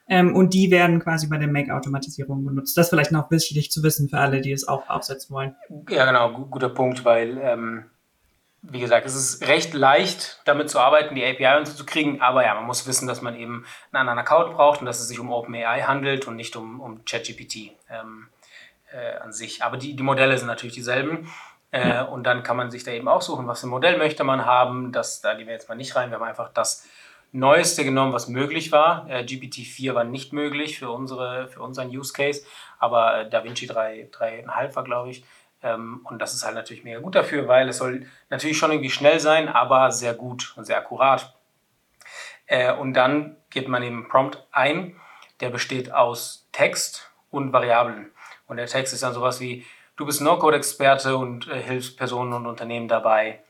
[0.08, 2.76] ähm, und die werden quasi bei der Make-Automatisierung benutzt.
[2.76, 5.54] Das ist vielleicht noch wichtig zu wissen für alle, die es auch aufsetzen wollen.
[5.88, 7.84] Ja, genau, guter Punkt, weil ähm,
[8.62, 12.20] wie gesagt, es ist recht leicht, damit zu arbeiten, die API und so zu kriegen,
[12.20, 15.08] aber ja, man muss wissen, dass man eben einen anderen Account braucht und dass es
[15.08, 18.28] sich um OpenAI handelt und nicht um, um ChatGPT ähm,
[18.92, 19.62] äh, an sich.
[19.62, 21.30] Aber die, die Modelle sind natürlich dieselben.
[21.70, 22.02] Äh.
[22.02, 24.44] Und dann kann man sich da eben auch suchen, was für ein Modell möchte man
[24.44, 24.90] haben.
[24.92, 26.10] Das, da gehen wir jetzt mal nicht rein.
[26.10, 26.86] Wir haben einfach das
[27.32, 29.06] Neueste genommen, was möglich war.
[29.08, 32.44] Äh, GPT-4 war nicht möglich für, unsere, für unseren Use Case,
[32.78, 35.24] aber DaVinci 3,5 war, glaube ich.
[35.62, 38.90] Ähm, und das ist halt natürlich mega gut dafür, weil es soll natürlich schon irgendwie
[38.90, 41.34] schnell sein, aber sehr gut und sehr akkurat.
[42.46, 44.96] Äh, und dann gibt man eben Prompt ein,
[45.40, 48.10] der besteht aus Text und Variablen.
[48.46, 52.46] Und der Text ist dann sowas wie, du bist No-Code-Experte und äh, hilfst Personen und
[52.46, 53.40] Unternehmen dabei,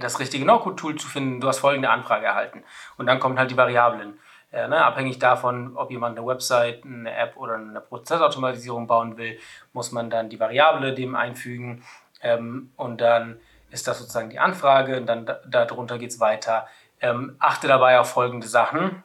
[0.00, 1.40] das richtige No-Code-Tool zu finden.
[1.40, 2.62] Du hast folgende Anfrage erhalten.
[2.96, 4.18] Und dann kommen halt die Variablen.
[4.50, 9.38] Äh, ne, abhängig davon, ob jemand eine Website, eine App oder eine Prozessautomatisierung bauen will,
[9.72, 11.84] muss man dann die Variable dem einfügen
[12.22, 13.38] ähm, und dann
[13.70, 16.66] ist das sozusagen die Anfrage und dann darunter geht es weiter.
[17.00, 19.04] Ähm, achte dabei auf folgende Sachen.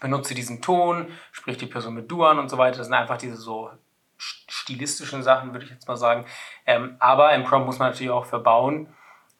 [0.00, 2.78] Benutze diesen Ton, sprich die Person mit du und so weiter.
[2.78, 3.70] Das sind einfach diese so
[4.16, 6.26] stilistischen Sachen, würde ich jetzt mal sagen.
[6.64, 8.94] Ähm, aber im Prompt muss man natürlich auch verbauen,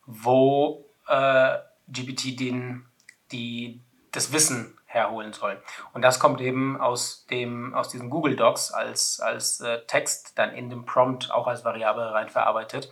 [0.07, 2.87] wo äh, GPT den,
[3.33, 3.81] die,
[4.13, 5.61] das Wissen herholen soll.
[5.93, 10.53] Und das kommt eben aus, dem, aus diesen Google Docs als, als äh, Text dann
[10.53, 12.91] in dem Prompt auch als Variable rein verarbeitet.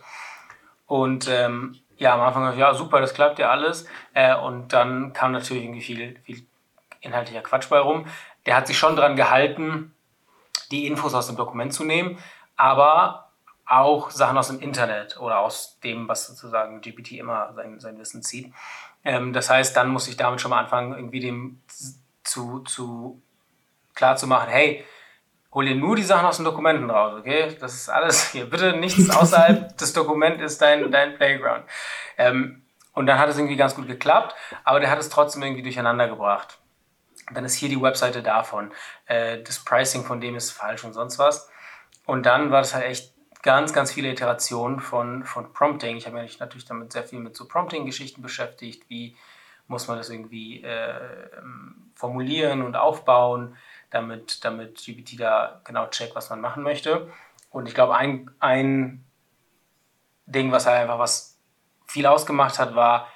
[0.85, 3.85] Und ähm, ja, am Anfang ja, super, das klappt ja alles.
[4.13, 6.45] Äh, und dann kam natürlich irgendwie viel, viel
[6.99, 8.05] inhaltlicher Quatsch bei rum.
[8.45, 9.95] Der hat sich schon daran gehalten,
[10.71, 12.17] die Infos aus dem Dokument zu nehmen,
[12.55, 13.22] aber
[13.73, 18.21] auch Sachen aus dem Internet oder aus dem, was sozusagen GPT immer sein, sein Wissen
[18.21, 18.53] zieht.
[19.03, 21.61] Ähm, das heißt, dann muss ich damit schon mal anfangen, irgendwie dem
[22.23, 23.21] zu, zu
[23.95, 24.85] klar zu machen, hey,
[25.53, 27.55] hol dir nur die Sachen aus den Dokumenten raus, okay?
[27.59, 28.49] Das ist alles hier.
[28.49, 31.63] Bitte nichts außerhalb des Dokuments ist dein, dein Playground.
[32.17, 35.63] Ähm, und dann hat es irgendwie ganz gut geklappt, aber der hat es trotzdem irgendwie
[35.63, 36.59] durcheinander gebracht.
[37.33, 38.71] Dann ist hier die Webseite davon.
[39.05, 41.49] Äh, das Pricing von dem ist falsch und sonst was.
[42.05, 43.12] Und dann war das halt echt
[43.43, 45.97] ganz, ganz viele Iterationen von, von Prompting.
[45.97, 48.89] Ich habe mich natürlich damit sehr viel mit so Prompting-Geschichten beschäftigt.
[48.89, 49.15] Wie
[49.67, 50.99] muss man das irgendwie äh,
[51.95, 53.55] formulieren und aufbauen,
[53.89, 57.11] damit, damit GPT da genau checkt, was man machen möchte.
[57.49, 59.05] Und ich glaube, ein, ein
[60.25, 61.37] Ding, was halt einfach was
[61.85, 63.07] viel ausgemacht hat, war,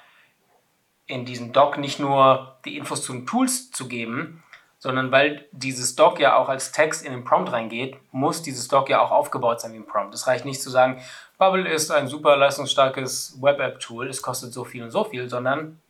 [1.06, 4.44] in diesem Doc nicht nur die Infos zu den Tools zu geben,
[4.78, 8.88] sondern weil dieses Doc ja auch als Text in den Prompt reingeht, muss dieses Doc
[8.88, 10.14] ja auch aufgebaut sein wie ein Prompt.
[10.14, 11.02] Es reicht nicht zu sagen,
[11.36, 15.80] Bubble ist ein super leistungsstarkes Web-App-Tool, es kostet so viel und so viel, sondern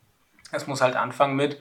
[0.53, 1.61] es muss halt anfangen mit,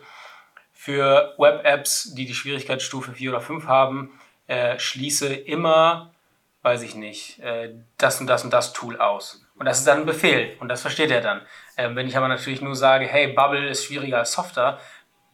[0.74, 6.13] für Web-Apps, die die Schwierigkeitsstufe 4 oder 5 haben, äh, schließe immer,
[6.62, 9.44] weiß ich nicht, äh, das und das und das Tool aus.
[9.56, 11.42] Und das ist dann ein Befehl und das versteht er dann.
[11.78, 14.80] Ähm, wenn ich aber natürlich nur sage, hey, Bubble ist schwieriger als Softer,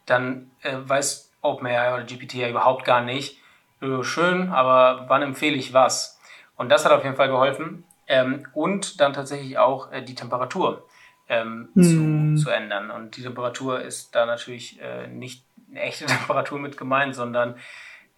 [0.05, 3.37] dann äh, weiß OpenAI oder GPT ja überhaupt gar nicht,
[3.81, 6.19] äh, schön, aber wann empfehle ich was?
[6.55, 7.83] Und das hat auf jeden Fall geholfen.
[8.07, 10.87] Ähm, und dann tatsächlich auch äh, die Temperatur
[11.29, 12.35] ähm, mm.
[12.35, 12.91] zu, zu ändern.
[12.91, 17.55] Und die Temperatur ist da natürlich äh, nicht eine echte Temperatur mit gemeint, sondern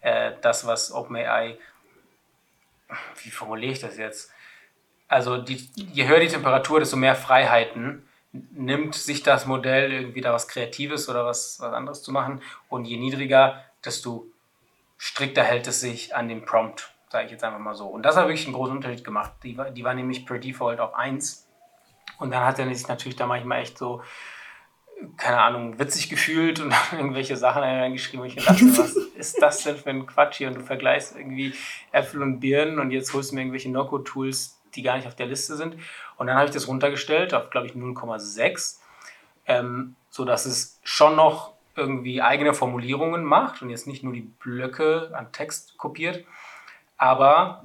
[0.00, 1.56] äh, das, was OpenAI,
[3.22, 4.32] wie formuliere ich das jetzt?
[5.08, 8.06] Also die, je höher die Temperatur, desto mehr Freiheiten
[8.52, 12.40] nimmt sich das Modell irgendwie da was Kreatives oder was, was anderes zu machen.
[12.68, 14.26] Und je niedriger, desto
[14.98, 17.86] strikter hält es sich an den Prompt, sage ich jetzt einfach mal so.
[17.86, 19.32] Und das hat wirklich einen großen Unterschied gemacht.
[19.42, 21.46] Die, die war nämlich per Default auf 1.
[22.18, 24.02] Und dann hat er sich natürlich da manchmal echt so,
[25.16, 28.20] keine Ahnung, witzig gefühlt und dann irgendwelche Sachen reingeschrieben.
[28.20, 30.48] Und ich dachte, was ist das denn für ein Quatsch hier?
[30.48, 31.54] Und du vergleichst irgendwie
[31.92, 35.26] Äpfel und Birnen und jetzt holst du mir irgendwelche Noco-Tools, die gar nicht auf der
[35.26, 35.76] Liste sind.
[36.16, 38.78] Und dann habe ich das runtergestellt auf, glaube ich, 0,6,
[39.46, 45.10] ähm, sodass es schon noch irgendwie eigene Formulierungen macht und jetzt nicht nur die Blöcke
[45.12, 46.24] an Text kopiert,
[46.96, 47.64] aber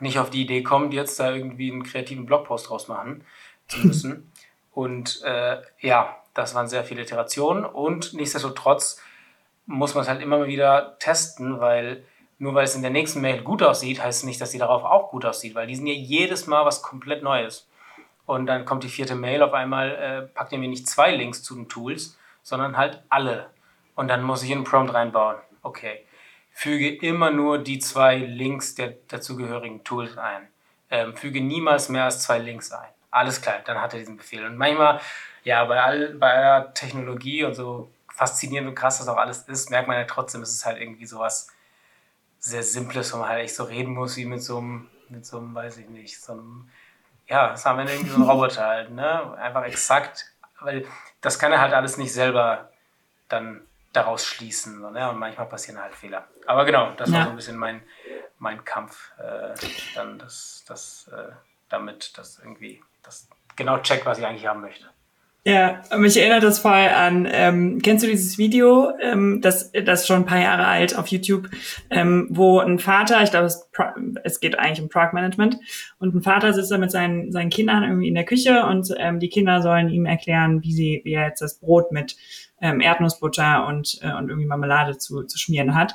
[0.00, 3.24] nicht auf die Idee kommt, jetzt da irgendwie einen kreativen Blogpost draus machen
[3.68, 4.32] zu müssen.
[4.72, 9.02] Und äh, ja, das waren sehr viele Iterationen und nichtsdestotrotz
[9.66, 12.04] muss man es halt immer mal wieder testen, weil
[12.40, 14.82] nur weil es in der nächsten Mail gut aussieht, heißt es nicht, dass sie darauf
[14.82, 17.68] auch gut aussieht, weil die sind ja jedes Mal was komplett Neues.
[18.24, 21.42] Und dann kommt die vierte Mail, auf einmal äh, packt ihr mir nicht zwei Links
[21.42, 23.50] zu den Tools, sondern halt alle.
[23.94, 25.36] Und dann muss ich einen Prompt reinbauen.
[25.62, 26.06] Okay.
[26.50, 30.48] Füge immer nur die zwei Links der dazugehörigen Tools ein.
[30.90, 32.88] Ähm, füge niemals mehr als zwei Links ein.
[33.10, 34.46] Alles klar, dann hat er diesen Befehl.
[34.46, 34.98] Und manchmal,
[35.44, 39.70] ja, bei, all, bei aller Technologie und so faszinierend und krass das auch alles ist,
[39.70, 41.48] merkt man ja trotzdem, es ist halt irgendwie sowas
[42.40, 45.38] sehr Simples, wo man halt echt so reden muss, wie mit so einem, mit so
[45.38, 46.70] einem, weiß ich nicht, so einem,
[47.28, 49.34] ja, das haben wir irgendwie so ein Roboter halt, ne?
[49.38, 50.86] Einfach exakt, weil
[51.20, 52.70] das kann er halt alles nicht selber
[53.28, 54.80] dann daraus schließen.
[54.80, 55.08] So, ne?
[55.10, 56.26] Und manchmal passieren halt Fehler.
[56.46, 57.18] Aber genau, das ja.
[57.18, 57.82] war so ein bisschen mein,
[58.38, 59.54] mein Kampf, äh,
[59.94, 61.30] dann das, das, äh,
[61.68, 64.88] damit das irgendwie das genau checkt, was ich eigentlich haben möchte.
[65.42, 70.16] Ja, mich erinnert das voll an, ähm, kennst du dieses Video, ähm, das, das schon
[70.16, 71.48] ein paar Jahre alt auf YouTube,
[71.88, 73.70] ähm, wo ein Vater, ich glaube, es,
[74.22, 75.56] es geht eigentlich um Product Management,
[75.98, 79.18] und ein Vater sitzt da mit seinen, seinen Kindern irgendwie in der Küche und ähm,
[79.18, 82.16] die Kinder sollen ihm erklären, wie sie, wie er jetzt das Brot mit
[82.60, 85.94] ähm, Erdnussbutter und, äh, und irgendwie Marmelade zu, zu schmieren hat.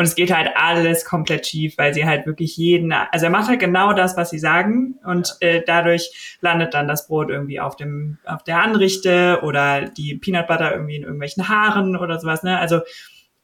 [0.00, 3.50] Und es geht halt alles komplett schief, weil sie halt wirklich jeden, also er macht
[3.50, 7.76] halt genau das, was sie sagen und äh, dadurch landet dann das Brot irgendwie auf
[7.76, 12.58] dem, auf der Anrichte oder die Peanut Butter irgendwie in irgendwelchen Haaren oder sowas, ne?
[12.58, 12.80] Also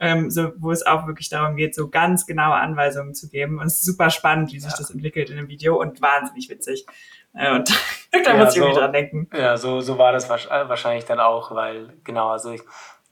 [0.00, 3.58] ähm, so, wo es auch wirklich darum geht, so ganz genaue Anweisungen zu geben.
[3.58, 4.78] Und es ist super spannend, wie sich ja.
[4.78, 6.86] das entwickelt in dem Video und wahnsinnig witzig.
[7.34, 7.68] Äh, und
[8.12, 9.28] da ja, muss ich so, irgendwie dran denken.
[9.36, 12.62] Ja, so, so war das wahrscheinlich dann auch, weil genau, also ich,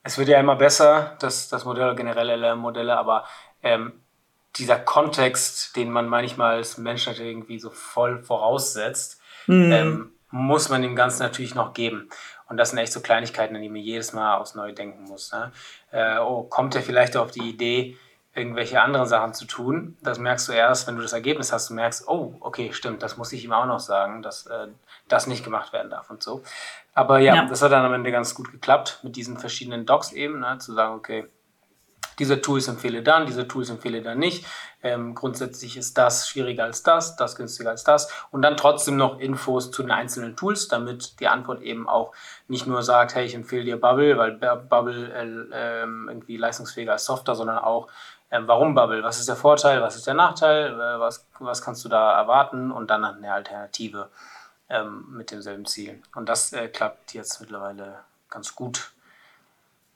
[0.05, 3.25] es wird ja immer besser, das, das Modell, generell LLM-Modelle, aber
[3.63, 3.95] ähm,
[4.57, 9.73] dieser Kontext, den man manchmal als Mensch natürlich irgendwie so voll voraussetzt, mhm.
[9.73, 12.11] ähm, muss man dem Ganzen natürlich noch geben.
[12.49, 15.33] Und das sind echt so Kleinigkeiten, an die man jedes Mal aufs Neue denken muss.
[15.33, 15.51] Ne?
[15.91, 17.97] Äh, oh, kommt er vielleicht auf die Idee,
[18.35, 19.97] irgendwelche anderen Sachen zu tun?
[20.03, 21.71] Das merkst du erst, wenn du das Ergebnis hast.
[21.71, 24.69] Du merkst, oh, okay, stimmt, das muss ich ihm auch noch sagen, dass äh,
[25.09, 26.43] das nicht gemacht werden darf und so.
[26.95, 30.13] Aber ja, ja, das hat dann am Ende ganz gut geklappt mit diesen verschiedenen Docs
[30.13, 31.29] eben, ne, zu sagen, okay,
[32.19, 34.47] diese Tools empfehle dann, diese Tools empfehle dann nicht.
[34.83, 38.13] Ähm, grundsätzlich ist das schwieriger als das, das günstiger als das.
[38.31, 42.13] Und dann trotzdem noch Infos zu den einzelnen Tools, damit die Antwort eben auch
[42.49, 47.35] nicht nur sagt, hey, ich empfehle dir Bubble, weil Bubble äh, irgendwie leistungsfähiger als Software,
[47.35, 47.89] sondern auch,
[48.35, 51.85] äh, warum Bubble, was ist der Vorteil, was ist der Nachteil, äh, was, was kannst
[51.85, 54.11] du da erwarten und dann eine Alternative
[54.69, 56.03] ähm, mit demselben Ziel.
[56.15, 58.91] Und das äh, klappt jetzt mittlerweile ganz gut.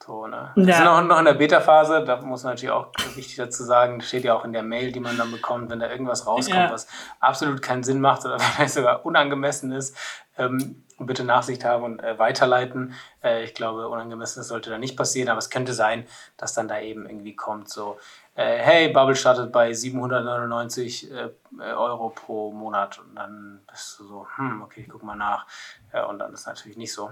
[0.01, 0.51] So, ne?
[0.55, 0.77] Wir ja.
[0.77, 4.23] sind auch noch in der Beta-Phase, da muss man natürlich auch wichtig dazu sagen, steht
[4.23, 6.71] ja auch in der Mail, die man dann bekommt, wenn da irgendwas rauskommt, ja.
[6.71, 6.87] was
[7.19, 9.95] absolut keinen Sinn macht oder vielleicht sogar unangemessen ist,
[10.37, 12.93] ähm, bitte Nachsicht haben und äh, weiterleiten.
[13.23, 16.79] Äh, ich glaube, unangemessen sollte da nicht passieren, aber es könnte sein, dass dann da
[16.79, 17.99] eben irgendwie kommt, so,
[18.43, 21.29] hey, Bubble startet bei 799 äh,
[21.61, 25.45] Euro pro Monat und dann bist du so, hm, okay, ich guck mal nach.
[26.07, 27.11] Und dann ist natürlich nicht so.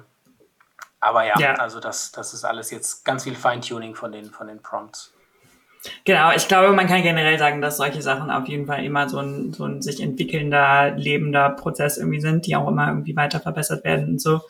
[0.99, 4.47] Aber ja, ja, also das, das ist alles jetzt ganz viel Feintuning von den, von
[4.47, 5.13] den Prompts.
[6.05, 9.19] Genau, ich glaube, man kann generell sagen, dass solche Sachen auf jeden Fall immer so
[9.19, 13.83] ein, so ein sich entwickelnder, lebender Prozess irgendwie sind, die auch immer irgendwie weiter verbessert
[13.83, 14.41] werden und so.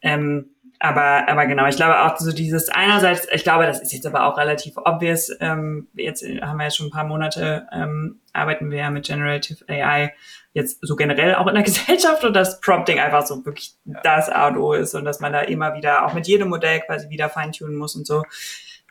[0.00, 0.50] Ähm,
[0.82, 4.24] aber, aber genau, ich glaube auch so dieses einerseits, ich glaube, das ist jetzt aber
[4.24, 5.30] auch relativ obvious.
[5.38, 9.62] Ähm, jetzt haben wir jetzt schon ein paar Monate, ähm, arbeiten wir ja mit Generative
[9.68, 10.14] AI
[10.54, 14.00] jetzt so generell auch in der Gesellschaft und das Prompting einfach so wirklich ja.
[14.02, 16.80] das A und O ist und dass man da immer wieder auch mit jedem Modell
[16.80, 18.22] quasi wieder feintunen muss und so.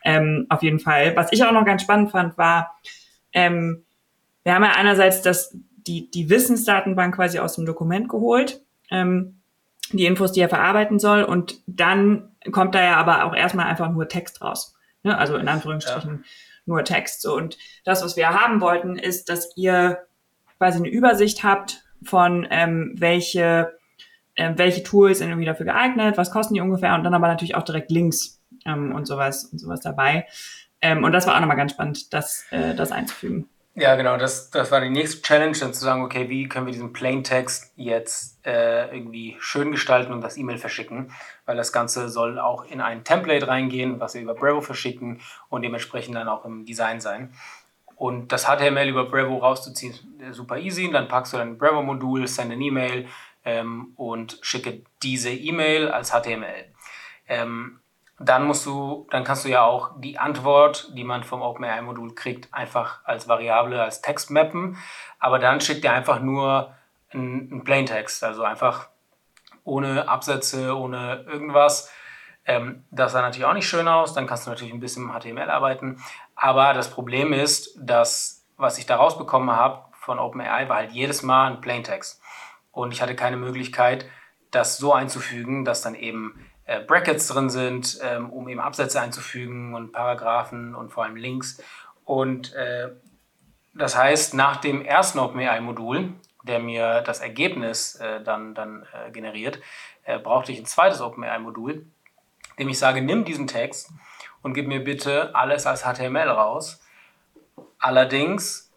[0.04, 1.16] Ähm, auf jeden Fall.
[1.16, 2.78] Was ich auch noch ganz spannend fand, war,
[3.32, 3.84] ähm,
[4.44, 5.56] wir haben ja einerseits das,
[5.88, 8.62] die, die Wissensdatenbank quasi aus dem Dokument geholt.
[8.92, 9.39] Ähm,
[9.98, 11.22] die Infos, die er verarbeiten soll.
[11.22, 14.76] Und dann kommt da ja aber auch erstmal einfach nur Text raus.
[15.02, 15.16] Ne?
[15.16, 16.30] Also in Anführungsstrichen ja.
[16.66, 17.22] nur Text.
[17.22, 17.36] So.
[17.36, 19.98] Und das, was wir haben wollten, ist, dass ihr
[20.58, 23.78] quasi eine Übersicht habt von ähm, welche,
[24.34, 27.54] äh, welche Tools sind irgendwie dafür geeignet, was kosten die ungefähr und dann aber natürlich
[27.54, 30.26] auch direkt Links ähm, und sowas und sowas dabei.
[30.82, 33.48] Ähm, und das war auch nochmal ganz spannend, das, äh, das einzufügen.
[33.74, 36.72] Ja, genau, das, das war die nächste Challenge, dann zu sagen, okay, wie können wir
[36.72, 41.12] diesen Plaintext jetzt äh, irgendwie schön gestalten und das E-Mail verschicken,
[41.46, 45.62] weil das Ganze soll auch in ein Template reingehen, was wir über Bravo verschicken und
[45.62, 47.32] dementsprechend dann auch im Design sein.
[47.94, 50.90] Und das HTML über Bravo rauszuziehen, ist super easy.
[50.90, 53.06] Dann packst du dein Bravo-Modul, send eine E-Mail
[53.44, 56.64] ähm, und schicke diese E-Mail als HTML.
[57.28, 57.79] Ähm,
[58.22, 62.52] dann musst du, dann kannst du ja auch die Antwort, die man vom OpenAI-Modul kriegt,
[62.52, 64.76] einfach als Variable, als Text mappen.
[65.18, 66.74] Aber dann schickt er einfach nur
[67.12, 68.88] einen Plaintext, also einfach
[69.64, 71.90] ohne Absätze, ohne irgendwas.
[72.44, 74.12] Ähm, das sah natürlich auch nicht schön aus.
[74.12, 76.02] Dann kannst du natürlich ein bisschen mit HTML arbeiten.
[76.34, 81.22] Aber das Problem ist, dass was ich da rausbekommen habe von OpenAI war halt jedes
[81.22, 82.20] Mal ein Plaintext.
[82.70, 84.04] Und ich hatte keine Möglichkeit,
[84.50, 89.74] das so einzufügen, dass dann eben äh, Brackets drin sind, ähm, um eben Absätze einzufügen
[89.74, 91.60] und Paragraphen und vor allem Links.
[92.04, 92.90] Und äh,
[93.74, 96.12] das heißt, nach dem ersten OpenAI-Modul,
[96.44, 99.58] der mir das Ergebnis äh, dann, dann äh, generiert,
[100.04, 101.86] äh, brauchte ich ein zweites OpenAI-Modul,
[102.60, 103.90] dem ich sage, nimm diesen Text
[104.42, 106.80] und gib mir bitte alles als HTML raus.
[107.80, 108.72] Allerdings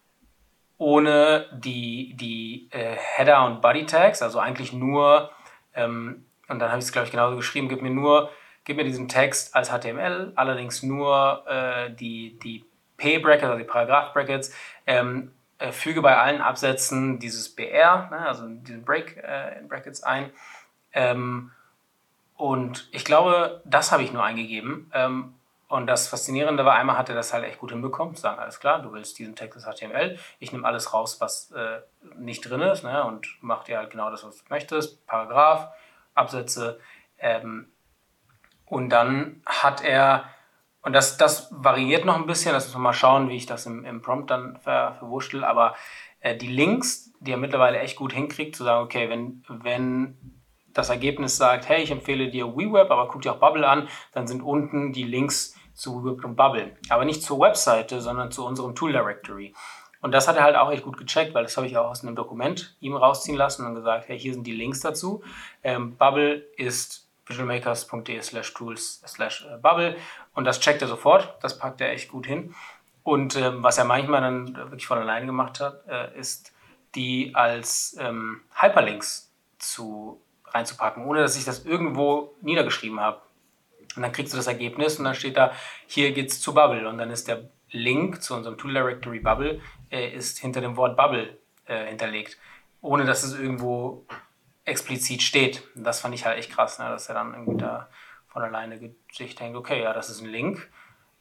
[0.79, 5.29] ohne die, die äh, Header und Body Tags, also eigentlich nur,
[5.75, 8.29] ähm, und dann habe ich es glaube ich genauso geschrieben, gib mir nur,
[8.63, 12.65] gib mir diesen Text als HTML, allerdings nur äh, die, die
[12.97, 14.53] P-Brackets, also die Paragraph-Brackets,
[14.88, 20.03] ähm, äh, füge bei allen Absätzen dieses BR, ne, also diesen Break äh, in Brackets
[20.03, 20.32] ein.
[20.93, 21.51] Ähm,
[22.36, 24.91] und ich glaube, das habe ich nur eingegeben.
[24.93, 25.36] Ähm,
[25.67, 28.60] und das Faszinierende war, einmal hat er das halt echt gut hinbekommen, zu sagen, alles
[28.60, 31.79] klar, du willst diesen Text als HTML, ich nehme alles raus, was äh,
[32.15, 35.69] nicht drin ist ne, und mach dir halt genau das, was du möchtest, Paragraph,
[36.13, 36.80] Absätze.
[37.17, 37.67] Ähm,
[38.65, 40.26] und dann hat er,
[40.82, 43.65] und das, das variiert noch ein bisschen, das müssen wir mal schauen, wie ich das
[43.65, 45.76] im, im Prompt dann ver, verwurschtel, aber
[46.21, 50.41] äh, die Links, die er mittlerweile echt gut hinkriegt, zu sagen, okay, wenn, wenn
[50.73, 54.28] das Ergebnis sagt, hey, ich empfehle dir WeWeb, aber guck dir auch Bubble an, dann
[54.28, 56.76] sind unten die Links zu WeWeb und Bubble.
[56.89, 59.54] Aber nicht zur Webseite, sondern zu unserem Tool Directory.
[60.03, 62.03] Und das hat er halt auch echt gut gecheckt, weil das habe ich auch aus
[62.03, 65.23] einem Dokument ihm rausziehen lassen und gesagt, hey, hier sind die Links dazu.
[65.63, 69.95] Ähm, Bubble ist visualmakers.de slash tools slash äh, Bubble
[70.33, 72.53] und das checkt er sofort, das packt er echt gut hin.
[73.03, 76.51] Und ähm, was er manchmal dann wirklich von alleine gemacht hat, äh, ist
[76.95, 83.21] die als ähm, Hyperlinks zu reinzupacken, ohne dass ich das irgendwo niedergeschrieben habe.
[83.95, 85.53] Und dann kriegst du das Ergebnis und dann steht da,
[85.87, 86.89] hier geht's zu Bubble.
[86.89, 89.59] Und dann ist der Link zu unserem Tool Directory Bubble
[89.93, 92.38] äh, ist hinter dem Wort Bubble äh, hinterlegt,
[92.82, 94.06] ohne dass es irgendwo
[94.65, 95.63] explizit steht.
[95.75, 96.89] Und das fand ich halt echt krass, ne?
[96.89, 97.89] dass er dann irgendwie da
[98.27, 98.79] von alleine
[99.12, 100.69] sich denkt, okay, ja, das ist ein Link.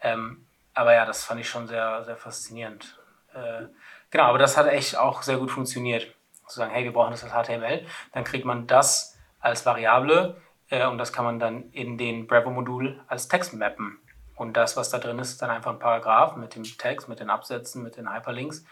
[0.00, 2.98] Ähm, aber ja, das fand ich schon sehr, sehr faszinierend.
[3.34, 3.66] Äh,
[4.10, 6.14] genau, aber das hat echt auch sehr gut funktioniert.
[6.46, 10.86] Zu sagen, hey, wir brauchen das als HTML, dann kriegt man das als Variable äh,
[10.86, 13.98] und das kann man dann in den Bravo-Modul als Text mappen.
[14.42, 17.20] Und das, was da drin ist, ist dann einfach ein Paragraph mit dem Text, mit
[17.20, 18.64] den Absätzen, mit den Hyperlinks.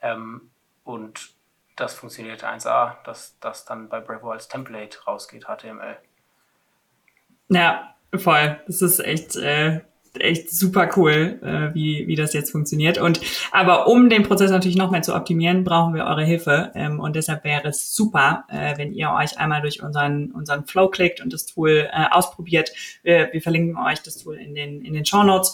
[0.00, 0.50] Ähm,
[0.82, 1.30] und
[1.76, 5.96] das funktioniert 1a, dass das dann bei Bravo als Template rausgeht, HTML.
[7.50, 8.60] Ja, voll.
[8.66, 9.82] Das ist echt äh,
[10.18, 12.98] echt super cool, äh, wie, wie das jetzt funktioniert.
[12.98, 13.20] Und
[13.50, 16.70] aber um den Prozess natürlich noch mehr zu optimieren, brauchen wir eure Hilfe.
[16.74, 20.88] Ähm, und deshalb wäre es super, äh, wenn ihr euch einmal durch unseren, unseren Flow
[20.88, 22.72] klickt und das Tool äh, ausprobiert.
[23.02, 25.52] Wir, wir verlinken euch das Tool in den, in den Show Notes.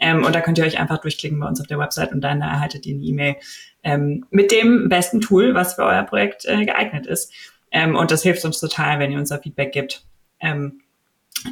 [0.00, 2.40] Ähm, und da könnt ihr euch einfach durchklicken bei uns auf der Website und dann
[2.40, 3.36] erhaltet ihr eine E-Mail
[3.82, 7.32] ähm, mit dem besten Tool, was für euer Projekt äh, geeignet ist.
[7.70, 10.04] Ähm, und das hilft uns total, wenn ihr uns da Feedback gibt.
[10.40, 10.80] Ähm,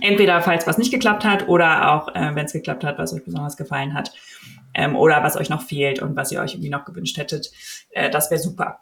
[0.01, 3.25] Entweder falls was nicht geklappt hat oder auch, äh, wenn es geklappt hat, was euch
[3.25, 4.13] besonders gefallen hat
[4.75, 7.51] ähm, oder was euch noch fehlt und was ihr euch irgendwie noch gewünscht hättet.
[7.91, 8.81] Äh, das wäre super.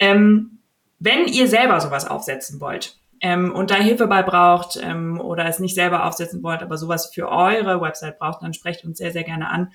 [0.00, 0.58] Ähm,
[0.98, 5.58] wenn ihr selber sowas aufsetzen wollt ähm, und da Hilfe bei braucht ähm, oder es
[5.58, 9.24] nicht selber aufsetzen wollt, aber sowas für eure Website braucht, dann sprecht uns sehr, sehr
[9.24, 9.72] gerne an.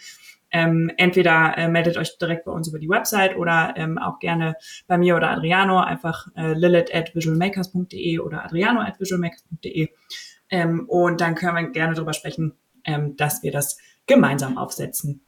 [0.49, 4.55] Ähm, entweder äh, meldet euch direkt bei uns über die Website oder ähm, auch gerne
[4.87, 9.89] bei mir oder Adriano, einfach äh, lilith at visualmakers.de oder adriano at visualmakers.de.
[10.49, 15.21] Ähm, und dann können wir gerne darüber sprechen, ähm, dass wir das gemeinsam aufsetzen.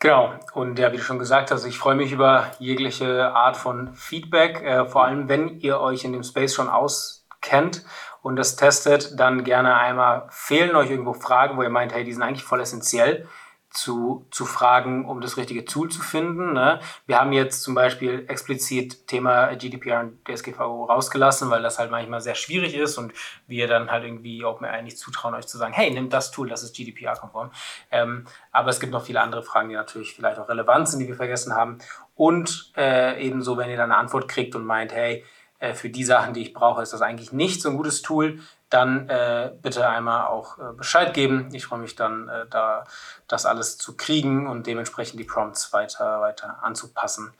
[0.00, 3.94] Genau, und ja, wie du schon gesagt hast, ich freue mich über jegliche Art von
[3.94, 7.84] Feedback, äh, vor allem wenn ihr euch in dem Space schon auskennt
[8.22, 12.12] und das testet, dann gerne einmal fehlen euch irgendwo Fragen, wo ihr meint, hey, die
[12.12, 13.26] sind eigentlich voll essentiell
[13.70, 16.52] zu, zu fragen, um das richtige Tool zu finden.
[16.54, 16.80] Ne?
[17.06, 22.20] Wir haben jetzt zum Beispiel explizit Thema GDPR und DSGVO rausgelassen, weil das halt manchmal
[22.20, 23.12] sehr schwierig ist und
[23.46, 26.48] wir dann halt irgendwie auch mir eigentlich zutrauen, euch zu sagen, hey, nimm das Tool,
[26.48, 27.50] das ist GDPR-konform.
[27.90, 31.08] Ähm, aber es gibt noch viele andere Fragen, die natürlich vielleicht auch relevant sind, die
[31.08, 31.78] wir vergessen haben.
[32.14, 35.24] Und äh, ebenso, wenn ihr dann eine Antwort kriegt und meint, hey,
[35.58, 38.40] äh, für die Sachen, die ich brauche, ist das eigentlich nicht so ein gutes Tool,
[38.70, 41.48] dann äh, bitte einmal auch äh, Bescheid geben.
[41.52, 42.84] Ich freue mich dann, äh, da
[43.26, 47.32] das alles zu kriegen und dementsprechend die Prompts weiter, weiter anzupassen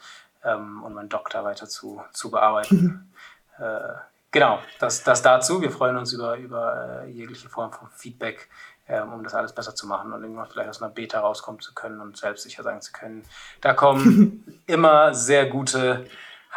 [0.45, 3.13] ähm, und meinen Doktor weiter zu, zu bearbeiten.
[3.59, 3.95] äh,
[4.31, 5.61] genau, das, das dazu.
[5.61, 8.49] Wir freuen uns über, über äh, jegliche Form von Feedback,
[8.87, 11.75] äh, um das alles besser zu machen und irgendwann vielleicht aus einer Beta rauskommen zu
[11.75, 13.23] können und selbstsicher sagen zu können.
[13.61, 16.07] Da kommen immer sehr gute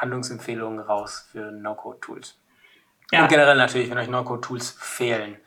[0.02, 2.38] Handlungsempfehlungen raus für No-Code-Tools.
[3.12, 3.24] Ja.
[3.24, 5.38] Und generell natürlich, wenn euch No-Code-Tools fehlen,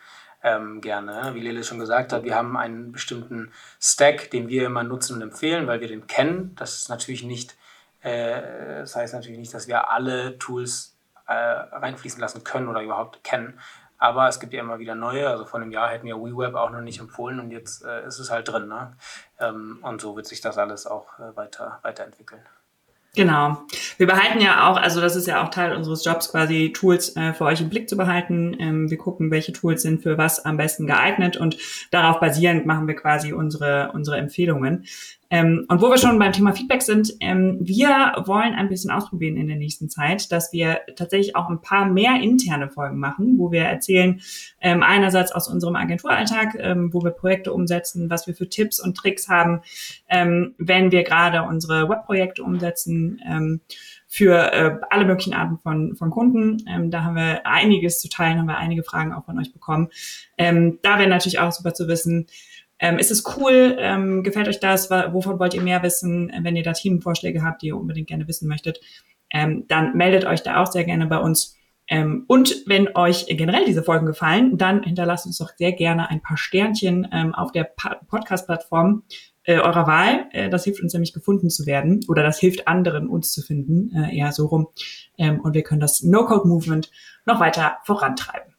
[0.42, 1.34] ähm, gerne.
[1.34, 3.50] Wie Lele schon gesagt hat, wir haben einen bestimmten
[3.80, 6.54] Stack, den wir immer nutzen und empfehlen, weil wir den kennen.
[6.56, 7.56] Das ist natürlich nicht,
[8.02, 10.96] äh, das heißt natürlich nicht, dass wir alle Tools
[11.26, 13.58] äh, reinfließen lassen können oder überhaupt kennen.
[13.96, 15.28] Aber es gibt ja immer wieder neue.
[15.30, 18.18] Also vor einem Jahr hätten wir WeWeb auch noch nicht empfohlen und jetzt äh, ist
[18.18, 18.68] es halt drin.
[18.68, 18.94] Ne?
[19.40, 22.42] Ähm, und so wird sich das alles auch äh, weiter, weiterentwickeln.
[23.16, 23.58] Genau.
[23.96, 27.32] Wir behalten ja auch, also das ist ja auch Teil unseres Jobs, quasi Tools äh,
[27.32, 28.56] für euch im Blick zu behalten.
[28.58, 31.56] Ähm, wir gucken, welche Tools sind für was am besten geeignet und
[31.92, 34.84] darauf basierend machen wir quasi unsere, unsere Empfehlungen.
[35.30, 39.36] Ähm, und wo wir schon beim Thema Feedback sind, ähm, wir wollen ein bisschen ausprobieren
[39.36, 43.50] in der nächsten Zeit, dass wir tatsächlich auch ein paar mehr interne Folgen machen, wo
[43.50, 44.20] wir erzählen,
[44.60, 48.96] ähm, einerseits aus unserem Agenturalltag, ähm, wo wir Projekte umsetzen, was wir für Tipps und
[48.96, 49.62] Tricks haben,
[50.08, 53.60] ähm, wenn wir gerade unsere Webprojekte umsetzen ähm,
[54.14, 56.64] für äh, alle möglichen Arten von, von Kunden.
[56.68, 59.88] Ähm, da haben wir einiges zu teilen, haben wir einige Fragen auch von euch bekommen.
[60.38, 62.28] Ähm, da wäre natürlich auch super zu wissen,
[62.78, 63.76] ähm, ist es cool?
[63.78, 64.90] Ähm, gefällt euch das?
[64.90, 66.32] Wovon wollt ihr mehr wissen?
[66.42, 68.80] Wenn ihr da Themenvorschläge habt, die ihr unbedingt gerne wissen möchtet,
[69.32, 71.56] ähm, dann meldet euch da auch sehr gerne bei uns.
[71.86, 76.22] Ähm, und wenn euch generell diese Folgen gefallen, dann hinterlasst uns doch sehr gerne ein
[76.22, 77.64] paar Sternchen ähm, auf der
[78.08, 79.02] Podcast-Plattform
[79.42, 80.26] äh, eurer Wahl.
[80.32, 83.94] Äh, das hilft uns nämlich gefunden zu werden oder das hilft anderen uns zu finden,
[83.94, 84.68] äh, eher so rum.
[85.18, 86.90] Ähm, und wir können das No-Code-Movement
[87.26, 88.53] noch weiter vorantreiben.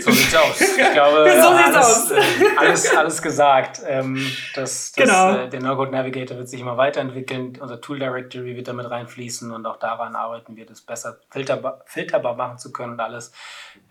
[0.00, 0.60] So sieht's aus.
[0.60, 2.10] Ich glaube, so alles, aus.
[2.10, 2.22] Äh,
[2.56, 3.80] alles, alles gesagt.
[3.86, 4.16] Ähm,
[4.54, 5.36] das, das, genau.
[5.36, 7.58] Äh, der No-Code Navigator wird sich immer weiterentwickeln.
[7.60, 12.34] Unser Tool Directory wird damit reinfließen und auch daran arbeiten wir, das besser filterbar, filterbar
[12.34, 13.32] machen zu können und alles.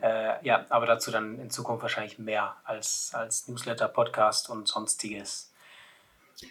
[0.02, 5.52] Äh, ja, aber dazu dann in Zukunft wahrscheinlich mehr als, als Newsletter, Podcast und sonstiges.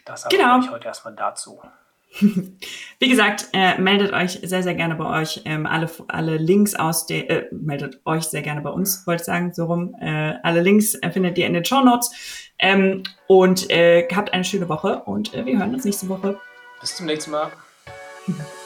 [0.05, 0.59] Das aber genau.
[0.61, 1.61] ich heute erstmal dazu.
[2.99, 5.43] Wie gesagt, äh, meldet euch sehr, sehr gerne bei euch.
[5.45, 9.27] Ähm, alle, alle Links aus der, äh, meldet euch sehr gerne bei uns, wollte ich
[9.27, 9.95] sagen, so rum.
[10.01, 12.11] Äh, alle Links äh, findet ihr in den Show Notes.
[12.59, 16.39] Ähm, und äh, habt eine schöne Woche und äh, wir hören uns nächste Woche.
[16.81, 17.51] Bis zum nächsten Mal.